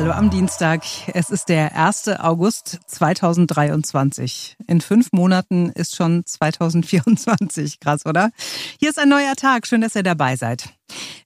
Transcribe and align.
Hallo 0.00 0.12
am 0.12 0.30
Dienstag. 0.30 0.82
Es 1.12 1.28
ist 1.28 1.50
der 1.50 1.76
1. 1.76 2.08
August 2.20 2.80
2023. 2.86 4.56
In 4.66 4.80
fünf 4.80 5.12
Monaten 5.12 5.68
ist 5.68 5.94
schon 5.94 6.24
2024. 6.24 7.80
Krass, 7.80 8.06
oder? 8.06 8.30
Hier 8.78 8.88
ist 8.88 8.98
ein 8.98 9.10
neuer 9.10 9.36
Tag. 9.36 9.66
Schön, 9.66 9.82
dass 9.82 9.94
ihr 9.94 10.02
dabei 10.02 10.36
seid. 10.36 10.70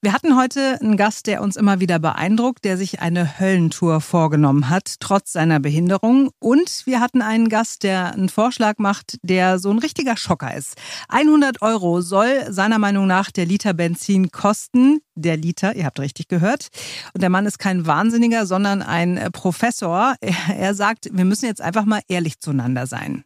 Wir 0.04 0.12
hatten 0.12 0.36
heute 0.36 0.78
einen 0.82 0.98
Gast, 0.98 1.26
der 1.28 1.40
uns 1.40 1.56
immer 1.56 1.80
wieder 1.80 1.98
beeindruckt, 1.98 2.66
der 2.66 2.76
sich 2.76 3.00
eine 3.00 3.40
Höllentour 3.40 4.02
vorgenommen 4.02 4.68
hat, 4.68 4.96
trotz 5.00 5.32
seiner 5.32 5.60
Behinderung. 5.60 6.28
Und 6.40 6.82
wir 6.84 7.00
hatten 7.00 7.22
einen 7.22 7.48
Gast, 7.48 7.84
der 7.84 8.12
einen 8.12 8.28
Vorschlag 8.28 8.74
macht, 8.76 9.16
der 9.22 9.58
so 9.58 9.70
ein 9.70 9.78
richtiger 9.78 10.18
Schocker 10.18 10.54
ist. 10.54 10.74
100 11.08 11.62
Euro 11.62 12.02
soll 12.02 12.52
seiner 12.52 12.78
Meinung 12.78 13.06
nach 13.06 13.30
der 13.30 13.46
Liter 13.46 13.72
Benzin 13.72 14.30
kosten. 14.30 15.00
Der 15.14 15.38
Liter, 15.38 15.74
ihr 15.74 15.86
habt 15.86 15.98
richtig 15.98 16.28
gehört. 16.28 16.68
Und 17.14 17.22
der 17.22 17.30
Mann 17.30 17.46
ist 17.46 17.58
kein 17.58 17.86
Wahnsinniger, 17.86 18.44
sondern 18.44 18.82
ein 18.82 19.30
Professor. 19.32 20.16
Er 20.54 20.74
sagt, 20.74 21.08
wir 21.12 21.24
müssen 21.24 21.46
jetzt 21.46 21.62
einfach 21.62 21.86
mal 21.86 22.02
ehrlich 22.08 22.40
zueinander 22.40 22.86
sein. 22.86 23.24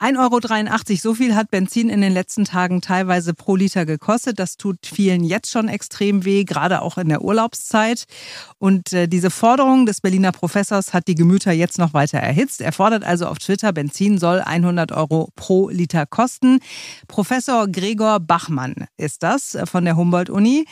1,83 0.00 0.16
Euro, 0.20 0.96
so 0.96 1.14
viel 1.14 1.34
hat 1.34 1.50
Benzin 1.50 1.88
in 1.90 2.00
den 2.00 2.12
letzten 2.12 2.44
Tagen 2.44 2.80
teilweise 2.80 3.34
pro 3.34 3.56
Liter 3.56 3.84
gekostet. 3.84 4.38
Das 4.38 4.56
tut 4.56 4.86
vielen 4.86 5.24
jetzt 5.24 5.50
schon 5.50 5.68
extrem 5.68 6.24
weh, 6.24 6.44
gerade 6.44 6.82
auch 6.82 6.98
in 6.98 7.08
der 7.08 7.22
Urlaubszeit. 7.22 8.04
Und 8.58 8.92
äh, 8.92 9.08
diese 9.08 9.30
Forderung 9.30 9.86
des 9.86 10.00
Berliner 10.00 10.30
Professors 10.30 10.94
hat 10.94 11.08
die 11.08 11.16
Gemüter 11.16 11.50
jetzt 11.50 11.78
noch 11.78 11.94
weiter 11.94 12.18
erhitzt. 12.18 12.60
Er 12.60 12.72
fordert 12.72 13.02
also 13.02 13.26
auf 13.26 13.38
Twitter, 13.38 13.72
Benzin 13.72 14.18
soll 14.18 14.40
100 14.40 14.92
Euro 14.92 15.30
pro 15.34 15.68
Liter 15.68 16.06
kosten. 16.06 16.60
Professor 17.08 17.66
Gregor 17.66 18.20
Bachmann 18.20 18.86
ist 18.96 19.24
das 19.24 19.56
äh, 19.56 19.66
von 19.66 19.84
der 19.84 19.96
Humboldt-Uni. 19.96 20.64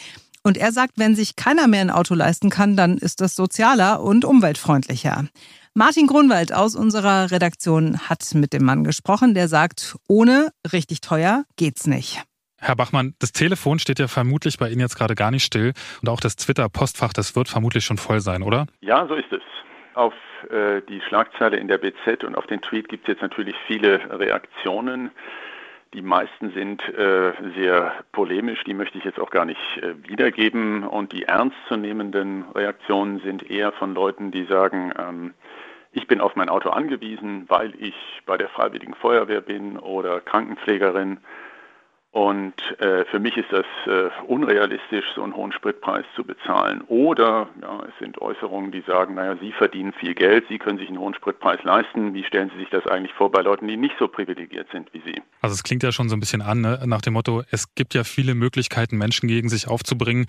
Und 0.45 0.57
er 0.57 0.71
sagt, 0.71 0.93
wenn 0.99 1.17
sich 1.17 1.35
keiner 1.35 1.67
mehr 1.67 1.81
ein 1.81 1.91
Auto 1.91 2.15
leisten 2.15 2.51
kann, 2.51 2.77
dann 2.77 2.99
ist 2.99 3.21
das 3.21 3.35
sozialer 3.35 4.01
und 4.01 4.25
umweltfreundlicher. 4.25 5.25
Martin 5.79 6.07
Grunwald 6.07 6.55
aus 6.55 6.75
unserer 6.75 7.31
Redaktion 7.31 8.09
hat 8.09 8.35
mit 8.35 8.55
dem 8.55 8.65
Mann 8.65 8.83
gesprochen, 8.83 9.35
der 9.35 9.47
sagt, 9.47 9.95
ohne 10.09 10.49
richtig 10.73 11.03
teuer 11.03 11.45
geht's 11.59 11.87
nicht. 11.87 12.23
Herr 12.59 12.77
Bachmann, 12.77 13.13
das 13.19 13.33
Telefon 13.33 13.79
steht 13.79 13.99
ja 13.99 14.09
vermutlich 14.09 14.57
bei 14.57 14.71
Ihnen 14.71 14.81
jetzt 14.81 14.97
gerade 14.97 15.15
gar 15.15 15.31
nicht 15.31 15.45
still 15.45 15.75
und 16.01 16.09
auch 16.09 16.21
das 16.21 16.37
Twitter-Postfach, 16.37 17.13
das 17.13 17.37
wird 17.37 17.51
vermutlich 17.51 17.85
schon 17.85 17.99
voll 17.99 18.21
sein, 18.21 18.43
oder? 18.43 18.69
Ja, 18.81 19.07
so 19.07 19.17
ist 19.17 19.31
es. 19.31 19.43
Auf 19.93 20.15
äh, 20.49 20.81
die 20.89 21.03
Schlagzeile 21.03 21.59
in 21.59 21.69
der 21.69 21.77
BZ 21.77 22.25
und 22.25 22.37
auf 22.37 22.47
den 22.47 22.63
Tweet 22.63 22.89
gibt 22.89 23.07
es 23.07 23.13
jetzt 23.13 23.21
natürlich 23.21 23.55
viele 23.67 24.01
Reaktionen. 24.19 25.11
Die 25.93 26.01
meisten 26.01 26.53
sind 26.53 26.83
äh, 26.89 27.33
sehr 27.55 27.93
polemisch, 28.13 28.65
die 28.65 28.73
möchte 28.73 28.97
ich 28.97 29.05
jetzt 29.05 29.21
auch 29.21 29.31
gar 29.31 29.45
nicht 29.45 29.61
äh, 29.83 29.93
wiedergeben. 30.09 30.85
Und 30.85 31.13
die 31.13 31.25
ernstzunehmenden 31.25 32.47
Reaktionen 32.55 33.21
sind 33.21 33.51
eher 33.51 33.73
von 33.73 33.93
Leuten, 33.93 34.31
die 34.31 34.47
sagen, 34.47 34.95
ähm, 34.99 35.35
ich 35.97 36.07
bin 36.07 36.21
auf 36.21 36.37
mein 36.37 36.51
Auto 36.51 36.69
angewiesen, 36.69 37.47
weil 37.49 37.73
ich 37.79 37.95
bei 38.27 38.37
der 38.37 38.51
Freiwilligen 38.51 38.95
Feuerwehr 38.95 39.41
bin 39.41 39.79
oder 39.79 40.21
Krankenpflegerin. 40.21 41.19
Und 42.11 42.55
äh, 42.81 43.05
für 43.07 43.19
mich 43.19 43.37
ist 43.37 43.51
das 43.51 43.67
äh, 43.87 44.11
unrealistisch, 44.27 45.05
so 45.15 45.23
einen 45.23 45.35
hohen 45.35 45.53
Spritpreis 45.53 46.05
zu 46.15 46.25
bezahlen. 46.25 46.83
Oder 46.89 47.49
ja, 47.61 47.81
es 47.89 47.99
sind 47.99 48.21
Äußerungen, 48.21 48.73
die 48.73 48.83
sagen, 48.87 49.15
naja, 49.15 49.37
Sie 49.41 49.53
verdienen 49.53 49.93
viel 49.95 50.15
Geld, 50.15 50.45
Sie 50.49 50.59
können 50.59 50.79
sich 50.79 50.89
einen 50.89 50.99
hohen 50.99 51.15
Spritpreis 51.15 51.63
leisten. 51.63 52.13
Wie 52.13 52.25
stellen 52.25 52.51
Sie 52.55 52.61
sich 52.61 52.71
das 52.71 52.87
eigentlich 52.87 53.13
vor 53.15 53.31
bei 53.31 53.41
Leuten, 53.41 53.67
die 53.67 53.77
nicht 53.77 53.97
so 53.99 54.07
privilegiert 54.07 54.69
sind 54.73 54.93
wie 54.93 55.01
Sie? 55.01 55.23
Also 55.41 55.55
es 55.55 55.63
klingt 55.63 55.83
ja 55.83 55.93
schon 55.93 56.11
so 56.11 56.17
ein 56.17 56.21
bisschen 56.21 56.43
an, 56.43 56.61
ne? 56.61 56.83
nach 56.87 57.03
dem 57.03 57.15
Motto, 57.15 57.43
es 57.51 57.75
gibt 57.75 57.95
ja 57.95 58.05
viele 58.05 58.35
Möglichkeiten, 58.35 58.99
Menschen 58.99 59.29
gegen 59.29 59.49
sich 59.49 59.69
aufzubringen. 59.69 60.27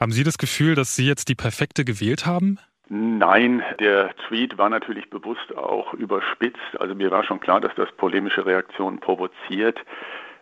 Haben 0.00 0.12
Sie 0.12 0.24
das 0.24 0.36
Gefühl, 0.36 0.74
dass 0.74 0.96
Sie 0.96 1.06
jetzt 1.06 1.28
die 1.28 1.34
perfekte 1.34 1.84
gewählt 1.84 2.26
haben? 2.26 2.58
Nein, 2.88 3.62
der 3.78 4.14
Tweet 4.28 4.58
war 4.58 4.68
natürlich 4.68 5.08
bewusst 5.08 5.56
auch 5.56 5.94
überspitzt. 5.94 6.60
Also 6.78 6.94
mir 6.94 7.10
war 7.10 7.24
schon 7.24 7.40
klar, 7.40 7.60
dass 7.60 7.74
das 7.74 7.90
polemische 7.92 8.44
Reaktionen 8.44 8.98
provoziert. 8.98 9.80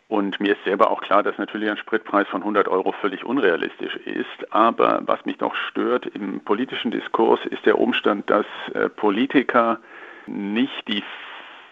Und 0.08 0.40
mir 0.40 0.54
ist 0.54 0.64
selber 0.64 0.90
auch 0.90 1.02
klar, 1.02 1.22
dass 1.22 1.38
natürlich 1.38 1.70
ein 1.70 1.76
Spritpreis 1.76 2.26
von 2.26 2.40
100 2.40 2.66
Euro 2.66 2.90
völlig 2.90 3.24
unrealistisch 3.24 3.94
ist. 3.96 4.52
Aber 4.52 5.02
was 5.06 5.24
mich 5.24 5.38
noch 5.38 5.54
stört 5.54 6.06
im 6.06 6.40
politischen 6.40 6.90
Diskurs 6.90 7.38
ist 7.46 7.64
der 7.64 7.78
Umstand, 7.78 8.28
dass 8.28 8.46
äh, 8.74 8.88
Politiker 8.88 9.78
nicht 10.26 10.88
die 10.88 11.04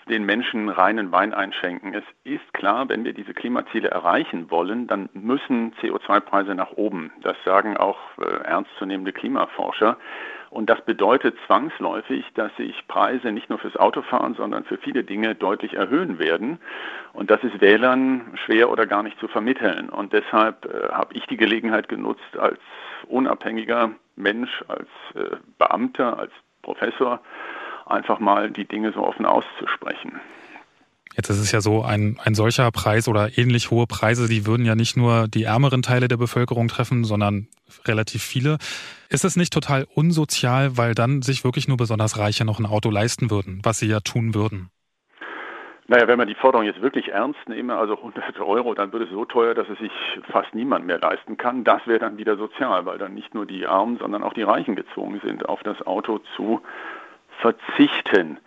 den 0.08 0.24
Menschen 0.24 0.68
reinen 0.68 1.12
Wein 1.12 1.34
einschenken. 1.34 1.94
Es 1.94 2.04
ist 2.24 2.54
klar, 2.54 2.88
wenn 2.88 3.04
wir 3.04 3.12
diese 3.12 3.34
Klimaziele 3.34 3.88
erreichen 3.88 4.50
wollen, 4.50 4.86
dann 4.86 5.08
müssen 5.12 5.74
CO2-Preise 5.82 6.54
nach 6.54 6.72
oben. 6.72 7.12
Das 7.20 7.36
sagen 7.44 7.76
auch 7.76 7.98
äh, 8.18 8.24
ernstzunehmende 8.44 9.12
Klimaforscher. 9.12 9.98
Und 10.50 10.70
das 10.70 10.80
bedeutet 10.84 11.36
zwangsläufig, 11.46 12.24
dass 12.34 12.54
sich 12.56 12.86
Preise 12.88 13.32
nicht 13.32 13.50
nur 13.50 13.58
fürs 13.58 13.76
Autofahren, 13.76 14.34
sondern 14.34 14.64
für 14.64 14.78
viele 14.78 15.04
Dinge 15.04 15.34
deutlich 15.34 15.74
erhöhen 15.74 16.18
werden. 16.18 16.58
Und 17.12 17.30
das 17.30 17.42
ist 17.44 17.60
Wählern 17.60 18.38
schwer 18.46 18.70
oder 18.70 18.86
gar 18.86 19.02
nicht 19.02 19.18
zu 19.20 19.28
vermitteln. 19.28 19.90
Und 19.90 20.12
deshalb 20.12 20.64
äh, 20.64 20.88
habe 20.90 21.14
ich 21.14 21.26
die 21.26 21.36
Gelegenheit 21.36 21.88
genutzt, 21.88 22.36
als 22.38 22.58
unabhängiger 23.08 23.90
Mensch, 24.16 24.64
als 24.68 24.88
äh, 25.14 25.36
Beamter, 25.58 26.18
als 26.18 26.32
Professor, 26.62 27.20
einfach 27.86 28.18
mal 28.18 28.50
die 28.50 28.66
Dinge 28.66 28.92
so 28.92 29.02
offen 29.02 29.26
auszusprechen. 29.26 30.20
Jetzt 31.16 31.30
ist 31.30 31.38
es 31.38 31.50
ja 31.52 31.60
so, 31.60 31.82
ein, 31.82 32.18
ein 32.22 32.34
solcher 32.34 32.70
Preis 32.70 33.08
oder 33.08 33.36
ähnlich 33.36 33.70
hohe 33.70 33.86
Preise, 33.86 34.28
die 34.28 34.46
würden 34.46 34.64
ja 34.64 34.74
nicht 34.74 34.96
nur 34.96 35.26
die 35.28 35.44
ärmeren 35.44 35.82
Teile 35.82 36.08
der 36.08 36.16
Bevölkerung 36.16 36.68
treffen, 36.68 37.04
sondern 37.04 37.48
relativ 37.86 38.22
viele. 38.22 38.58
Ist 39.08 39.24
es 39.24 39.36
nicht 39.36 39.52
total 39.52 39.86
unsozial, 39.94 40.76
weil 40.76 40.94
dann 40.94 41.22
sich 41.22 41.44
wirklich 41.44 41.66
nur 41.66 41.76
besonders 41.76 42.18
Reiche 42.18 42.44
noch 42.44 42.58
ein 42.58 42.66
Auto 42.66 42.90
leisten 42.90 43.30
würden, 43.30 43.60
was 43.64 43.78
sie 43.78 43.88
ja 43.88 44.00
tun 44.00 44.34
würden? 44.34 44.70
Naja, 45.90 46.06
wenn 46.06 46.18
man 46.18 46.28
die 46.28 46.34
Forderung 46.34 46.66
jetzt 46.66 46.82
wirklich 46.82 47.08
ernst 47.08 47.48
nehme, 47.48 47.74
also 47.74 47.96
100 47.96 48.38
Euro, 48.40 48.74
dann 48.74 48.92
wird 48.92 49.04
es 49.04 49.10
so 49.10 49.24
teuer, 49.24 49.54
dass 49.54 49.70
es 49.70 49.78
sich 49.78 49.90
fast 50.30 50.54
niemand 50.54 50.84
mehr 50.84 50.98
leisten 50.98 51.38
kann. 51.38 51.64
Das 51.64 51.86
wäre 51.86 51.98
dann 51.98 52.18
wieder 52.18 52.36
sozial, 52.36 52.84
weil 52.84 52.98
dann 52.98 53.14
nicht 53.14 53.32
nur 53.32 53.46
die 53.46 53.66
Armen, 53.66 53.96
sondern 53.96 54.22
auch 54.22 54.34
die 54.34 54.42
Reichen 54.42 54.76
gezwungen 54.76 55.18
sind, 55.24 55.48
auf 55.48 55.62
das 55.62 55.80
Auto 55.86 56.20
zu 56.36 56.60
verzichten. 57.40 58.38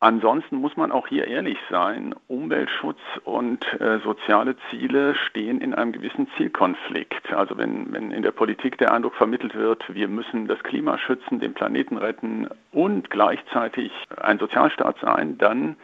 Ansonsten 0.00 0.56
muss 0.58 0.76
man 0.76 0.92
auch 0.92 1.08
hier 1.08 1.26
ehrlich 1.26 1.58
sein, 1.70 2.14
Umweltschutz 2.28 3.00
und 3.24 3.64
äh, 3.80 3.98
soziale 3.98 4.54
Ziele 4.70 5.16
stehen 5.16 5.60
in 5.60 5.74
einem 5.74 5.90
gewissen 5.90 6.28
Zielkonflikt. 6.36 7.32
Also 7.32 7.58
wenn, 7.58 7.92
wenn 7.92 8.12
in 8.12 8.22
der 8.22 8.30
Politik 8.30 8.78
der 8.78 8.92
Eindruck 8.92 9.16
vermittelt 9.16 9.56
wird, 9.56 9.92
wir 9.92 10.06
müssen 10.06 10.46
das 10.46 10.62
Klima 10.62 10.98
schützen, 10.98 11.40
den 11.40 11.52
Planeten 11.52 11.96
retten 11.96 12.48
und 12.70 13.10
gleichzeitig 13.10 13.90
ein 14.20 14.38
Sozialstaat 14.38 14.98
sein, 15.00 15.36
dann 15.36 15.74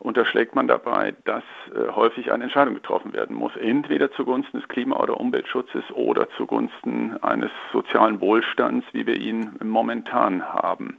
unterschlägt 0.00 0.54
man 0.54 0.68
dabei, 0.68 1.14
dass 1.24 1.44
äh, 1.74 1.92
häufig 1.92 2.32
eine 2.32 2.44
Entscheidung 2.44 2.74
getroffen 2.74 3.14
werden 3.14 3.36
muss, 3.36 3.56
entweder 3.56 4.12
zugunsten 4.12 4.60
des 4.60 4.68
Klima- 4.68 5.00
oder 5.00 5.18
Umweltschutzes 5.18 5.84
oder 5.92 6.28
zugunsten 6.36 7.16
eines 7.22 7.50
sozialen 7.72 8.20
Wohlstands, 8.20 8.86
wie 8.92 9.06
wir 9.06 9.16
ihn 9.16 9.58
momentan 9.62 10.46
haben. 10.46 10.98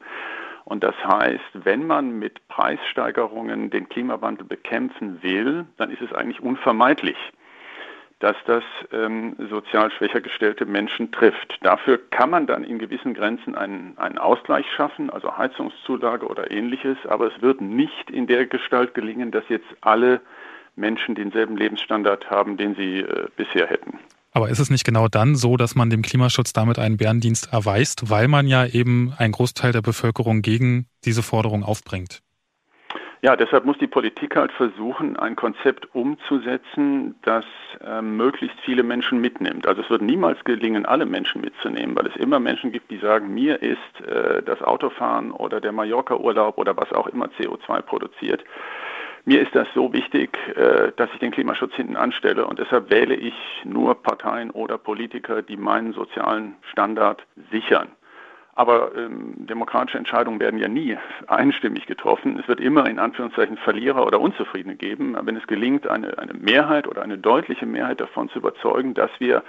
Und 0.66 0.84
das 0.84 0.96
heißt, 1.04 1.66
wenn 1.66 1.88
man 1.88 2.20
mit 2.20 2.48
Preissteigerungen 2.48 3.70
den 3.70 3.90
Klimawandel 3.90 4.46
bekämpfen 4.46 5.22
will, 5.24 5.66
dann 5.78 5.92
ist 5.92 6.02
es 6.02 6.14
eigentlich 6.14 6.42
unvermeidlich, 6.42 7.18
dass 8.20 8.36
das 8.46 8.64
ähm, 8.92 9.36
sozial 9.50 9.92
schwächer 9.92 10.22
gestellte 10.22 10.66
Menschen 10.66 11.12
trifft. 11.12 11.58
Dafür 11.62 12.00
kann 12.12 12.30
man 12.30 12.46
dann 12.46 12.64
in 12.64 12.78
gewissen 12.78 13.16
Grenzen 13.16 13.56
einen, 13.56 13.98
einen 13.98 14.20
Ausgleich 14.20 14.66
schaffen, 14.72 15.10
also 15.10 15.38
Heizungszulage 15.38 16.28
oder 16.28 16.52
ähnliches, 16.52 16.98
aber 17.08 17.28
es 17.28 17.42
wird 17.42 17.62
nicht 17.62 18.12
in 18.12 18.28
der 18.28 18.46
Gestalt 18.46 18.94
gelingen, 18.94 19.32
dass 19.32 19.44
jetzt 19.50 19.68
alle 19.82 20.22
Menschen 20.76 21.16
denselben 21.16 21.58
Lebensstandard 21.58 22.30
haben, 22.30 22.58
den 22.58 22.76
sie 22.76 23.00
äh, 23.00 23.28
bisher 23.36 23.68
hätten. 23.68 24.00
Aber 24.31 24.50
ist 24.50 24.59
es 24.59 24.69
nicht 24.69 24.86
genau 24.86 25.08
dann 25.08 25.36
so, 25.36 25.58
dass 25.58 25.75
man 25.75 25.90
dem 25.90 26.02
Klimaschutz 26.02 26.53
damit 26.53 26.80
einen 26.80 26.97
Bärendienst 26.97 27.52
erweist, 27.52 28.09
weil 28.09 28.28
man 28.28 28.47
ja 28.47 28.66
eben 28.66 29.14
einen 29.17 29.34
Großteil 29.34 29.73
der 29.73 29.82
Bevölkerung 29.82 30.41
gegen 30.41 30.88
diese 31.03 31.22
Forderung 31.22 31.64
aufbringt? 31.64 32.22
Ja, 33.23 33.35
deshalb 33.35 33.66
muss 33.66 33.78
die 33.78 33.88
Politik 33.88 34.35
halt 34.35 34.52
versuchen, 34.52 35.16
ein 35.16 35.35
Konzept 35.35 35.94
umzusetzen, 35.94 37.14
das 37.22 37.46
äh, 37.85 38.02
möglichst 38.02 38.59
viele 38.61 38.82
Menschen 38.82 39.22
mitnimmt. 39.22 39.67
Also 39.67 39.84
es 39.84 39.90
wird 39.91 40.02
niemals 40.02 40.44
gelingen, 40.44 40.88
alle 40.88 41.06
Menschen 41.06 41.41
mitzunehmen, 41.41 41.96
weil 41.96 42.08
es 42.08 42.16
immer 42.16 42.40
Menschen 42.40 42.72
gibt, 42.72 42.90
die 42.90 42.97
sagen, 42.97 43.32
mir 43.32 43.61
ist 43.61 44.08
äh, 44.08 44.41
das 44.41 44.64
Autofahren 44.64 45.32
oder 45.32 45.61
der 45.61 45.72
Mallorca-Urlaub 45.72 46.58
oder 46.58 46.76
was 46.76 46.91
auch 46.94 47.06
immer 47.06 47.28
CO2 47.40 47.84
produziert 47.84 48.44
mir 49.26 49.41
ist 49.41 49.53
das 49.53 49.68
so 49.76 49.94
wichtig, 49.94 50.38
äh, 50.56 50.91
dass 50.96 51.09
ich 51.14 51.20
den 51.20 51.32
Klimaschutz 51.32 51.73
hinten 51.73 51.96
anstelle 51.96 52.46
und 52.46 52.59
deshalb 52.59 52.90
wähle 52.90 53.16
ich 53.16 53.34
nur 53.64 54.02
Parteien 54.02 54.52
oder 54.52 54.78
Politiker, 54.78 55.41
die 55.41 55.58
meinen 55.58 55.94
sozialen 55.94 56.56
Standard 56.72 57.23
sichern. 57.52 57.90
Aber 58.53 58.91
ähm, 58.97 59.34
demokratische 59.38 59.97
Entscheidungen 59.97 60.40
werden 60.40 60.59
ja 60.59 60.68
nie 60.68 60.97
einstimmig 61.28 61.85
getroffen. 61.85 62.38
Es 62.38 62.47
wird 62.47 62.59
immer 62.59 62.88
in 62.90 63.00
Anführungszeichen 63.00 63.58
Verlierer 63.58 64.06
oder 64.06 64.20
Unzufriedene 64.20 64.76
geben. 64.76 65.16
Wenn 65.22 65.38
es 65.38 65.47
gelingt, 65.47 65.88
eine, 65.88 66.18
eine 66.18 66.34
Mehrheit 66.34 66.88
oder 66.88 67.02
eine 67.02 67.18
deutliche 67.18 67.66
Mehrheit 67.66 68.02
davon 68.02 68.29
zu 68.29 68.40
überzeugen, 68.40 68.94
dass 68.94 69.09
wir 69.20 69.44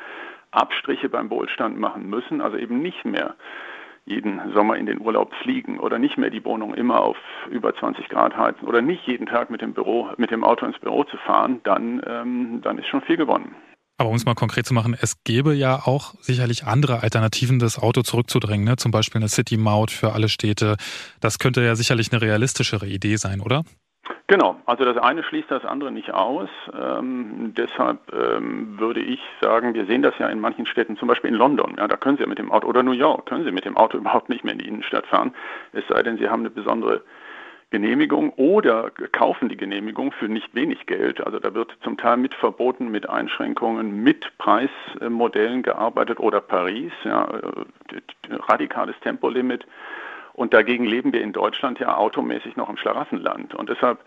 Abstriche 0.53 1.09
beim 1.09 1.31
Wohlstand 1.31 1.79
machen 1.79 2.09
müssen, 2.09 2.41
also 2.41 2.57
eben 2.57 2.81
nicht 2.81 3.05
mehr 3.05 3.35
jeden 4.05 4.41
Sommer 4.53 4.77
in 4.77 4.87
den 4.87 5.01
Urlaub 5.01 5.33
fliegen 5.43 5.79
oder 5.79 5.99
nicht 5.99 6.19
mehr 6.19 6.31
die 6.31 6.45
Wohnung 6.45 6.75
immer 6.75 7.01
auf 7.01 7.17
über 7.51 7.75
20 7.75 8.09
Grad 8.09 8.37
heizen 8.37 8.67
oder 8.67 8.83
nicht 8.83 9.07
jeden 9.07 9.27
Tag 9.27 9.51
mit 9.51 9.61
dem 9.61 9.75
Büro, 9.75 10.09
mit 10.17 10.31
dem 10.31 10.45
Auto 10.45 10.67
ins 10.67 10.79
Büro 10.79 11.05
zu 11.05 11.17
fahren, 11.19 11.61
dann, 11.65 12.03
ähm, 12.07 12.61
dann 12.63 12.79
ist 12.79 12.89
schon 12.89 13.03
viel 13.03 13.17
gewonnen. 13.17 13.55
Aber 13.99 14.11
um 14.11 14.17
es 14.17 14.25
mal 14.25 14.35
konkret 14.35 14.67
zu 14.67 14.75
machen, 14.75 14.97
es 15.01 15.23
gäbe 15.23 15.55
ja 15.55 15.77
auch 15.77 16.15
sicherlich 16.21 16.65
andere 16.65 17.03
Alternativen, 17.03 17.61
das 17.61 17.79
Auto 17.79 18.03
zurückzudrängen, 18.03 18.67
ne? 18.67 18.77
zum 18.77 18.91
Beispiel 18.91 19.21
eine 19.21 19.29
City-Maut 19.29 19.93
für 19.93 20.13
alle 20.13 20.29
Städte. 20.29 20.77
Das 21.21 21.39
könnte 21.39 21.63
ja 21.63 21.77
sicherlich 21.77 22.11
eine 22.11 22.21
realistischere 22.21 22.87
Idee 22.89 23.17
sein, 23.17 23.41
oder? 23.41 23.63
Genau, 24.33 24.57
also 24.65 24.87
das 24.87 24.97
eine 24.97 25.23
schließt 25.23 25.51
das 25.51 25.67
andere 25.67 25.93
nicht 25.93 26.15
aus. 26.15 26.49
Ähm, 26.73 27.53
deshalb 27.55 27.99
ähm, 28.15 28.79
würde 28.81 29.01
ich 29.01 29.21
sagen, 29.43 29.75
wir 29.75 29.85
sehen 29.85 30.01
das 30.01 30.15
ja 30.19 30.27
in 30.29 30.41
manchen 30.41 30.65
Städten, 30.65 30.97
zum 30.97 31.07
Beispiel 31.07 31.29
in 31.29 31.37
London. 31.37 31.75
Ja, 31.77 31.87
da 31.87 31.99
können 31.99 32.17
Sie 32.17 32.25
mit 32.25 32.39
dem 32.39 32.51
Auto 32.51 32.67
oder 32.67 32.83
New 32.83 32.93
York 32.93 33.27
können 33.27 33.45
Sie 33.45 33.53
mit 33.53 33.67
dem 33.67 33.77
Auto 33.77 33.99
überhaupt 34.03 34.31
nicht 34.31 34.43
mehr 34.43 34.55
in 34.55 34.61
die 34.61 34.69
Innenstadt 34.69 35.07
fahren, 35.07 35.35
es 35.75 35.87
sei 35.87 36.03
denn, 36.03 36.17
Sie 36.17 36.31
haben 36.31 36.41
eine 36.41 36.49
besondere 36.49 37.03
Genehmigung 37.69 38.31
oder 38.37 38.91
kaufen 39.13 39.51
die 39.51 39.57
Genehmigung 39.59 40.13
für 40.13 40.31
nicht 40.31 40.55
wenig 40.55 40.87
Geld. 40.87 41.21
Also 41.27 41.39
da 41.39 41.53
wird 41.53 41.77
zum 41.83 41.99
Teil 41.99 42.17
mit 42.17 42.35
Verboten, 42.35 42.91
mit 42.91 43.11
Einschränkungen, 43.11 44.03
mit 44.03 44.33
Preismodellen 44.39 45.63
gearbeitet 45.63 46.21
oder 46.21 46.41
Paris, 46.41 46.93
ja, 47.05 47.25
äh, 47.25 48.35
radikales 48.49 48.99
Tempolimit. 49.01 49.67
Und 50.35 50.55
dagegen 50.55 50.85
leben 50.85 51.13
wir 51.13 51.21
in 51.21 51.33
Deutschland 51.33 51.79
ja 51.79 51.97
automäßig 51.97 52.57
noch 52.57 52.69
im 52.69 52.77
Schlaraffenland. 52.77 53.55
Und 53.55 53.69
deshalb 53.69 53.99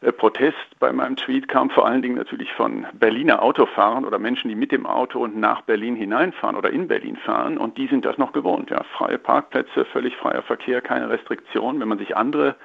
äh, 0.00 0.12
Protest 0.12 0.78
bei 0.78 0.92
meinem 0.92 1.16
Tweet 1.16 1.48
kam 1.48 1.70
vor 1.70 1.86
allen 1.86 2.02
Dingen 2.02 2.16
natürlich 2.16 2.52
von 2.52 2.86
Berliner 2.92 3.42
Autofahrern 3.42 4.04
oder 4.04 4.18
Menschen, 4.18 4.48
die 4.48 4.54
mit 4.54 4.72
dem 4.72 4.86
Auto 4.86 5.26
nach 5.26 5.62
Berlin 5.62 5.96
hineinfahren 5.96 6.56
oder 6.56 6.70
in 6.70 6.88
Berlin 6.88 7.16
fahren. 7.16 7.58
Und 7.58 7.78
die 7.78 7.88
sind 7.88 8.04
das 8.04 8.18
noch 8.18 8.32
gewohnt. 8.32 8.70
Ja, 8.70 8.84
freie 8.96 9.18
Parkplätze, 9.18 9.84
völlig 9.86 10.16
freier 10.16 10.42
Verkehr, 10.42 10.80
keine 10.80 11.08
Restriktionen. 11.08 11.80
Wenn 11.80 11.88
man 11.88 11.98
sich 11.98 12.16
andere 12.16 12.56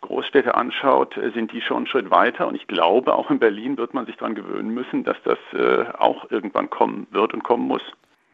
Großstädte 0.00 0.54
anschaut, 0.54 1.16
äh, 1.16 1.30
sind 1.30 1.52
die 1.52 1.60
schon 1.60 1.78
einen 1.78 1.86
Schritt 1.86 2.10
weiter. 2.10 2.46
Und 2.46 2.54
ich 2.54 2.66
glaube, 2.66 3.14
auch 3.14 3.30
in 3.30 3.38
Berlin 3.38 3.76
wird 3.76 3.94
man 3.94 4.06
sich 4.06 4.16
daran 4.16 4.34
gewöhnen 4.34 4.70
müssen, 4.70 5.04
dass 5.04 5.16
das 5.24 5.38
äh, 5.52 5.84
auch 5.98 6.30
irgendwann 6.30 6.70
kommen 6.70 7.06
wird 7.10 7.34
und 7.34 7.42
kommen 7.42 7.66
muss. 7.66 7.82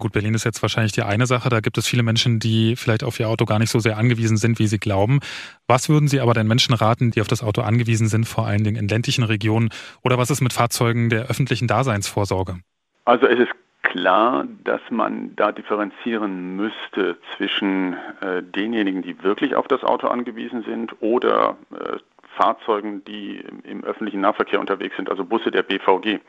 Gut, 0.00 0.12
Berlin 0.12 0.32
ist 0.32 0.44
jetzt 0.44 0.62
wahrscheinlich 0.62 0.92
die 0.92 1.02
eine 1.02 1.26
Sache. 1.26 1.50
Da 1.50 1.60
gibt 1.60 1.76
es 1.76 1.86
viele 1.86 2.02
Menschen, 2.02 2.38
die 2.38 2.74
vielleicht 2.74 3.04
auf 3.04 3.20
ihr 3.20 3.28
Auto 3.28 3.44
gar 3.44 3.58
nicht 3.58 3.70
so 3.70 3.80
sehr 3.80 3.98
angewiesen 3.98 4.38
sind, 4.38 4.58
wie 4.58 4.66
sie 4.66 4.78
glauben. 4.78 5.20
Was 5.68 5.90
würden 5.90 6.08
Sie 6.08 6.20
aber 6.20 6.32
den 6.32 6.48
Menschen 6.48 6.74
raten, 6.74 7.10
die 7.10 7.20
auf 7.20 7.28
das 7.28 7.42
Auto 7.42 7.60
angewiesen 7.60 8.08
sind, 8.08 8.26
vor 8.26 8.46
allen 8.46 8.64
Dingen 8.64 8.76
in 8.76 8.88
ländlichen 8.88 9.24
Regionen? 9.24 9.68
Oder 10.02 10.16
was 10.16 10.30
ist 10.30 10.40
mit 10.40 10.54
Fahrzeugen 10.54 11.10
der 11.10 11.26
öffentlichen 11.26 11.68
Daseinsvorsorge? 11.68 12.60
Also 13.04 13.26
es 13.26 13.40
ist 13.40 13.50
klar, 13.82 14.46
dass 14.64 14.80
man 14.88 15.36
da 15.36 15.52
differenzieren 15.52 16.56
müsste 16.56 17.18
zwischen 17.36 17.92
äh, 18.22 18.42
denjenigen, 18.42 19.02
die 19.02 19.22
wirklich 19.22 19.54
auf 19.54 19.68
das 19.68 19.84
Auto 19.84 20.06
angewiesen 20.06 20.62
sind 20.62 20.94
oder 21.00 21.58
äh, 21.72 21.98
Fahrzeugen, 22.38 23.04
die 23.04 23.36
im, 23.36 23.60
im 23.64 23.84
öffentlichen 23.84 24.22
Nahverkehr 24.22 24.60
unterwegs 24.60 24.96
sind, 24.96 25.10
also 25.10 25.26
Busse 25.26 25.50
der 25.50 25.62
BVG. 25.62 26.20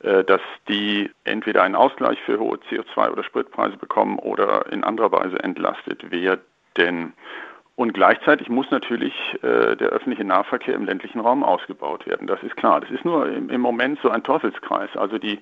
Äh, 0.00 0.22
dass 0.22 0.40
die 0.68 1.10
entweder 1.24 1.64
einen 1.64 1.74
Ausgleich 1.74 2.20
für 2.22 2.38
hohe 2.38 2.58
CO2 2.70 3.10
oder 3.10 3.24
Spritpreise 3.24 3.76
bekommen 3.76 4.20
oder 4.20 4.70
in 4.70 4.84
anderer 4.84 5.10
Weise 5.10 5.42
entlastet 5.42 6.12
werden. 6.12 7.14
Und 7.74 7.94
gleichzeitig 7.94 8.48
muss 8.48 8.70
natürlich 8.70 9.14
äh, 9.42 9.76
der 9.76 9.88
öffentliche 9.88 10.24
Nahverkehr 10.24 10.74
im 10.74 10.84
ländlichen 10.84 11.20
Raum 11.20 11.42
ausgebaut 11.42 12.06
werden. 12.06 12.28
Das 12.28 12.40
ist 12.44 12.56
klar. 12.56 12.80
Das 12.80 12.90
ist 12.90 13.04
nur 13.04 13.28
im, 13.28 13.50
im, 13.50 13.60
Moment 13.60 13.98
so 14.00 14.10
ein 14.10 14.22
Teufelskreis. 14.22 14.90
Also 14.96 15.18
die 15.18 15.40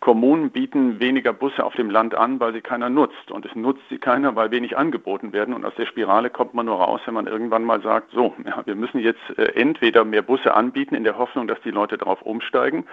Kommunen 0.00 0.50
bieten 0.50 1.00
weniger 1.00 1.34
Busse 1.34 1.62
auf 1.62 1.74
dem 1.74 1.90
Land 1.90 2.14
an, 2.14 2.40
weil 2.40 2.54
sie 2.54 2.62
keiner 2.62 2.88
nutzt. 2.88 3.30
Und 3.30 3.44
es 3.44 3.54
nutzt 3.54 3.82
sie 3.90 3.98
keiner, 3.98 4.36
weil 4.36 4.50
wenig 4.50 4.76
angeboten 4.78 5.34
werden. 5.34 5.52
Und 5.52 5.66
aus 5.66 5.74
der 5.76 5.86
Spirale 5.86 6.30
kommt 6.30 6.54
man 6.54 6.66
nur 6.66 6.76
raus, 6.76 7.00
wenn 7.04 7.14
man 7.14 7.26
irgendwann 7.26 7.64
mal 7.64 7.82
sagt, 7.82 8.12
so, 8.12 8.34
ja, 8.46 8.62
wir 8.64 8.74
müssen 8.74 9.00
jetzt 9.00 9.22
äh, 9.36 9.52
entweder 9.54 10.04
mehr 10.04 10.22
Busse 10.22 10.54
anbieten 10.54 10.94
in 10.94 11.04
der 11.04 11.18
Hoffnung, 11.18 11.46
dass 11.46 11.60
die 11.62 11.70
Leute 11.70 11.98
darauf 11.98 12.22
umsteigen. 12.22 12.86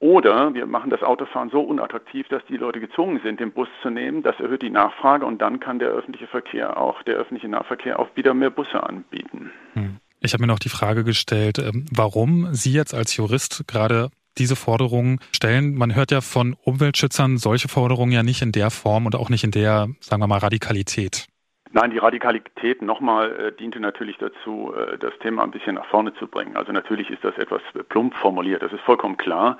Oder 0.00 0.54
wir 0.54 0.66
machen 0.66 0.90
das 0.90 1.02
Autofahren 1.02 1.50
so 1.50 1.60
unattraktiv, 1.60 2.28
dass 2.28 2.44
die 2.48 2.56
Leute 2.56 2.78
gezwungen 2.78 3.20
sind, 3.24 3.40
den 3.40 3.52
Bus 3.52 3.68
zu 3.82 3.90
nehmen. 3.90 4.22
Das 4.22 4.38
erhöht 4.38 4.62
die 4.62 4.70
Nachfrage 4.70 5.26
und 5.26 5.38
dann 5.42 5.58
kann 5.58 5.80
der 5.80 5.88
öffentliche 5.88 6.28
Verkehr 6.28 6.76
auch, 6.76 7.02
der 7.02 7.16
öffentliche 7.16 7.48
Nahverkehr 7.48 7.98
auch 7.98 8.08
wieder 8.14 8.32
mehr 8.32 8.50
Busse 8.50 8.82
anbieten. 8.82 9.50
Hm. 9.74 9.96
Ich 10.20 10.32
habe 10.32 10.42
mir 10.42 10.48
noch 10.48 10.58
die 10.58 10.68
Frage 10.68 11.04
gestellt, 11.04 11.58
ähm, 11.58 11.86
warum 11.92 12.52
Sie 12.52 12.72
jetzt 12.72 12.94
als 12.94 13.16
Jurist 13.16 13.64
gerade 13.66 14.10
diese 14.36 14.56
Forderungen 14.56 15.18
stellen. 15.32 15.74
Man 15.74 15.94
hört 15.94 16.10
ja 16.10 16.20
von 16.20 16.54
Umweltschützern 16.62 17.38
solche 17.38 17.68
Forderungen 17.68 18.12
ja 18.12 18.22
nicht 18.22 18.42
in 18.42 18.52
der 18.52 18.70
Form 18.70 19.06
und 19.06 19.16
auch 19.16 19.30
nicht 19.30 19.44
in 19.44 19.50
der, 19.50 19.88
sagen 20.00 20.22
wir 20.22 20.28
mal, 20.28 20.38
Radikalität. 20.38 21.26
Nein, 21.72 21.90
die 21.90 21.98
Radikalität 21.98 22.80
nochmal 22.80 23.30
äh, 23.32 23.52
diente 23.52 23.78
natürlich 23.78 24.16
dazu, 24.16 24.72
äh, 24.74 24.96
das 24.96 25.12
Thema 25.18 25.42
ein 25.42 25.50
bisschen 25.50 25.74
nach 25.74 25.84
vorne 25.86 26.14
zu 26.14 26.26
bringen. 26.26 26.56
Also 26.56 26.72
natürlich 26.72 27.10
ist 27.10 27.22
das 27.24 27.36
etwas 27.36 27.60
plump 27.88 28.14
formuliert, 28.14 28.62
das 28.62 28.72
ist 28.72 28.80
vollkommen 28.80 29.18
klar. 29.18 29.58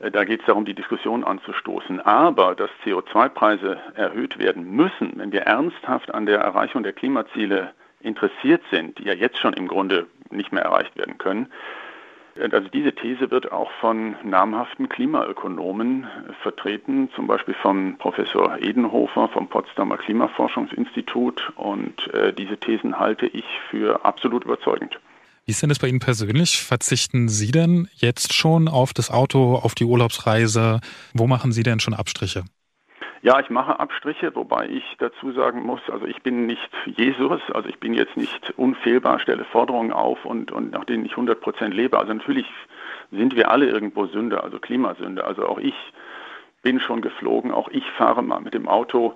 Äh, 0.00 0.10
da 0.10 0.24
geht 0.24 0.40
es 0.40 0.46
darum, 0.46 0.64
die 0.64 0.74
Diskussion 0.74 1.24
anzustoßen. 1.24 2.00
Aber 2.00 2.54
dass 2.54 2.70
CO2-Preise 2.84 3.78
erhöht 3.94 4.38
werden 4.38 4.70
müssen, 4.76 5.12
wenn 5.16 5.32
wir 5.32 5.42
ernsthaft 5.42 6.12
an 6.12 6.26
der 6.26 6.40
Erreichung 6.40 6.82
der 6.82 6.92
Klimaziele 6.92 7.72
interessiert 8.00 8.62
sind, 8.70 8.98
die 8.98 9.04
ja 9.04 9.14
jetzt 9.14 9.38
schon 9.38 9.54
im 9.54 9.68
Grunde 9.68 10.06
nicht 10.30 10.52
mehr 10.52 10.64
erreicht 10.64 10.96
werden 10.96 11.18
können, 11.18 11.50
also 12.38 12.68
diese 12.68 12.94
These 12.94 13.30
wird 13.30 13.52
auch 13.52 13.70
von 13.80 14.16
namhaften 14.22 14.88
Klimaökonomen 14.88 16.06
vertreten, 16.42 17.10
zum 17.14 17.26
Beispiel 17.26 17.54
von 17.54 17.96
Professor 17.98 18.58
Edenhofer 18.58 19.28
vom 19.28 19.48
Potsdamer 19.48 19.96
Klimaforschungsinstitut. 19.98 21.52
Und 21.56 22.12
äh, 22.14 22.32
diese 22.32 22.56
Thesen 22.56 22.98
halte 22.98 23.26
ich 23.26 23.44
für 23.70 24.04
absolut 24.04 24.44
überzeugend. 24.44 24.98
Wie 25.46 25.52
ist 25.52 25.62
denn 25.62 25.68
das 25.68 25.78
bei 25.78 25.88
Ihnen 25.88 25.98
persönlich? 25.98 26.62
Verzichten 26.62 27.28
Sie 27.28 27.50
denn 27.50 27.88
jetzt 27.96 28.34
schon 28.34 28.68
auf 28.68 28.92
das 28.92 29.10
Auto, 29.10 29.56
auf 29.56 29.74
die 29.74 29.84
Urlaubsreise? 29.84 30.80
Wo 31.12 31.26
machen 31.26 31.52
Sie 31.52 31.62
denn 31.62 31.80
schon 31.80 31.94
Abstriche? 31.94 32.44
Ja, 33.22 33.38
ich 33.38 33.50
mache 33.50 33.78
Abstriche, 33.78 34.34
wobei 34.34 34.66
ich 34.68 34.96
dazu 34.98 35.32
sagen 35.32 35.62
muss, 35.62 35.80
also 35.90 36.06
ich 36.06 36.22
bin 36.22 36.46
nicht 36.46 36.70
Jesus, 36.86 37.42
also 37.52 37.68
ich 37.68 37.78
bin 37.78 37.92
jetzt 37.92 38.16
nicht 38.16 38.54
unfehlbar, 38.56 39.20
stelle 39.20 39.44
Forderungen 39.44 39.92
auf 39.92 40.24
und, 40.24 40.50
und 40.50 40.72
nach 40.72 40.84
denen 40.86 41.04
ich 41.04 41.12
100 41.12 41.38
Prozent 41.38 41.74
lebe. 41.74 41.98
Also 41.98 42.14
natürlich 42.14 42.46
sind 43.10 43.36
wir 43.36 43.50
alle 43.50 43.66
irgendwo 43.66 44.06
Sünder, 44.06 44.42
also 44.42 44.58
Klimasünder. 44.58 45.26
Also 45.26 45.46
auch 45.46 45.58
ich 45.58 45.74
bin 46.62 46.80
schon 46.80 47.02
geflogen, 47.02 47.50
auch 47.52 47.68
ich 47.68 47.84
fahre 47.98 48.22
mal 48.22 48.40
mit 48.40 48.54
dem 48.54 48.68
Auto. 48.68 49.14